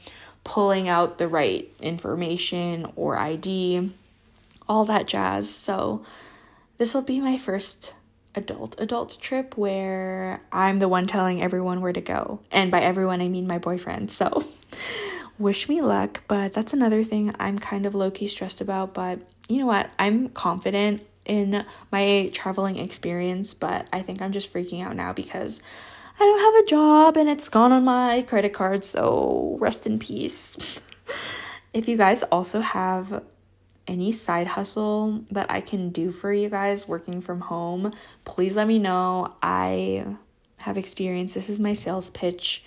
pulling 0.44 0.88
out 0.88 1.18
the 1.18 1.28
right 1.28 1.70
information 1.82 2.90
or 2.96 3.18
ID, 3.18 3.90
all 4.66 4.86
that 4.86 5.06
jazz. 5.06 5.50
So 5.50 6.04
this 6.78 6.94
will 6.94 7.02
be 7.02 7.20
my 7.20 7.36
first 7.36 7.92
adult 8.34 8.80
adult 8.80 9.18
trip 9.20 9.56
where 9.56 10.40
I'm 10.52 10.78
the 10.78 10.88
one 10.88 11.06
telling 11.06 11.42
everyone 11.42 11.82
where 11.82 11.92
to 11.92 12.00
go. 12.00 12.40
And 12.50 12.70
by 12.70 12.80
everyone 12.80 13.20
I 13.20 13.28
mean 13.28 13.46
my 13.46 13.58
boyfriend. 13.58 14.10
So 14.10 14.46
wish 15.38 15.68
me 15.68 15.80
luck, 15.80 16.22
but 16.28 16.52
that's 16.52 16.72
another 16.72 17.04
thing 17.04 17.34
I'm 17.38 17.58
kind 17.58 17.86
of 17.86 17.94
low 17.94 18.10
key 18.10 18.28
stressed 18.28 18.60
about. 18.60 18.94
But 18.94 19.20
you 19.48 19.58
know 19.58 19.66
what? 19.66 19.90
I'm 19.98 20.28
confident 20.30 21.06
in 21.24 21.64
my 21.92 22.30
traveling 22.32 22.76
experience, 22.78 23.54
but 23.54 23.86
I 23.92 24.02
think 24.02 24.20
I'm 24.20 24.32
just 24.32 24.52
freaking 24.52 24.82
out 24.82 24.96
now 24.96 25.12
because 25.12 25.60
I 26.18 26.24
don't 26.24 26.40
have 26.40 26.64
a 26.64 26.66
job 26.66 27.16
and 27.16 27.28
it's 27.28 27.48
gone 27.48 27.70
on 27.70 27.84
my 27.84 28.22
credit 28.22 28.52
card, 28.52 28.84
so 28.84 29.56
rest 29.60 29.86
in 29.86 29.98
peace. 29.98 30.80
if 31.72 31.86
you 31.86 31.96
guys 31.96 32.22
also 32.24 32.60
have 32.60 33.22
any 33.86 34.12
side 34.12 34.46
hustle 34.46 35.24
that 35.30 35.50
I 35.50 35.60
can 35.60 35.90
do 35.90 36.10
for 36.10 36.32
you 36.32 36.48
guys 36.48 36.88
working 36.88 37.20
from 37.20 37.40
home, 37.40 37.92
please 38.24 38.56
let 38.56 38.66
me 38.66 38.78
know. 38.78 39.32
I 39.42 40.16
have 40.58 40.76
experience. 40.76 41.34
This 41.34 41.48
is 41.48 41.60
my 41.60 41.72
sales 41.72 42.10
pitch 42.10 42.64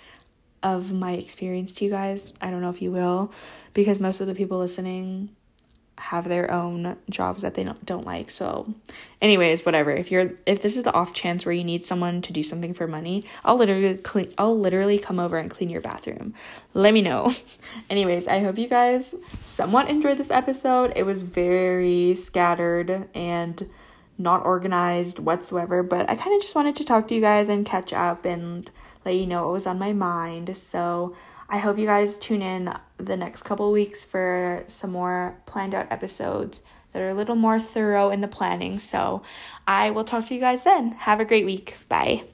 of 0.62 0.92
my 0.92 1.12
experience 1.12 1.72
to 1.76 1.84
you 1.84 1.90
guys. 1.90 2.32
I 2.40 2.50
don't 2.50 2.60
know 2.60 2.70
if 2.70 2.82
you 2.82 2.92
will, 2.92 3.32
because 3.74 4.00
most 4.00 4.20
of 4.20 4.26
the 4.26 4.34
people 4.34 4.58
listening 4.58 5.30
have 5.98 6.28
their 6.28 6.50
own 6.50 6.96
jobs 7.10 7.42
that 7.42 7.54
they 7.54 7.62
don't, 7.62 7.84
don't 7.86 8.04
like. 8.04 8.28
So, 8.30 8.74
anyways, 9.20 9.64
whatever. 9.64 9.92
If 9.92 10.10
you're 10.10 10.32
if 10.46 10.60
this 10.60 10.76
is 10.76 10.82
the 10.82 10.92
off 10.92 11.12
chance 11.12 11.46
where 11.46 11.54
you 11.54 11.62
need 11.62 11.84
someone 11.84 12.22
to 12.22 12.32
do 12.32 12.42
something 12.42 12.74
for 12.74 12.86
money, 12.86 13.24
I'll 13.44 13.56
literally 13.56 13.96
clean 13.98 14.32
I'll 14.36 14.58
literally 14.58 14.98
come 14.98 15.20
over 15.20 15.38
and 15.38 15.50
clean 15.50 15.70
your 15.70 15.80
bathroom. 15.80 16.34
Let 16.74 16.92
me 16.92 17.02
know. 17.02 17.32
anyways, 17.90 18.26
I 18.26 18.40
hope 18.40 18.58
you 18.58 18.68
guys 18.68 19.14
somewhat 19.42 19.88
enjoyed 19.88 20.18
this 20.18 20.30
episode. 20.30 20.92
It 20.96 21.04
was 21.04 21.22
very 21.22 22.14
scattered 22.16 23.08
and 23.14 23.68
not 24.18 24.44
organized 24.44 25.18
whatsoever, 25.18 25.82
but 25.82 26.08
I 26.08 26.16
kind 26.16 26.34
of 26.34 26.42
just 26.42 26.54
wanted 26.54 26.76
to 26.76 26.84
talk 26.84 27.08
to 27.08 27.14
you 27.14 27.20
guys 27.20 27.48
and 27.48 27.64
catch 27.64 27.92
up 27.92 28.24
and 28.24 28.70
let 29.04 29.14
you 29.14 29.26
know 29.26 29.44
what 29.44 29.52
was 29.52 29.66
on 29.66 29.78
my 29.78 29.92
mind. 29.92 30.56
So 30.56 31.16
I 31.48 31.58
hope 31.58 31.78
you 31.78 31.86
guys 31.86 32.18
tune 32.18 32.42
in 32.42 32.74
the 32.98 33.16
next 33.16 33.42
couple 33.42 33.70
weeks 33.72 34.04
for 34.04 34.64
some 34.66 34.90
more 34.92 35.38
planned 35.46 35.74
out 35.74 35.90
episodes 35.90 36.62
that 36.92 37.02
are 37.02 37.08
a 37.08 37.14
little 37.14 37.36
more 37.36 37.60
thorough 37.60 38.10
in 38.10 38.20
the 38.20 38.28
planning. 38.28 38.78
So 38.78 39.22
I 39.66 39.90
will 39.90 40.04
talk 40.04 40.26
to 40.26 40.34
you 40.34 40.40
guys 40.40 40.64
then. 40.64 40.92
Have 40.92 41.20
a 41.20 41.24
great 41.24 41.44
week. 41.44 41.76
Bye. 41.88 42.24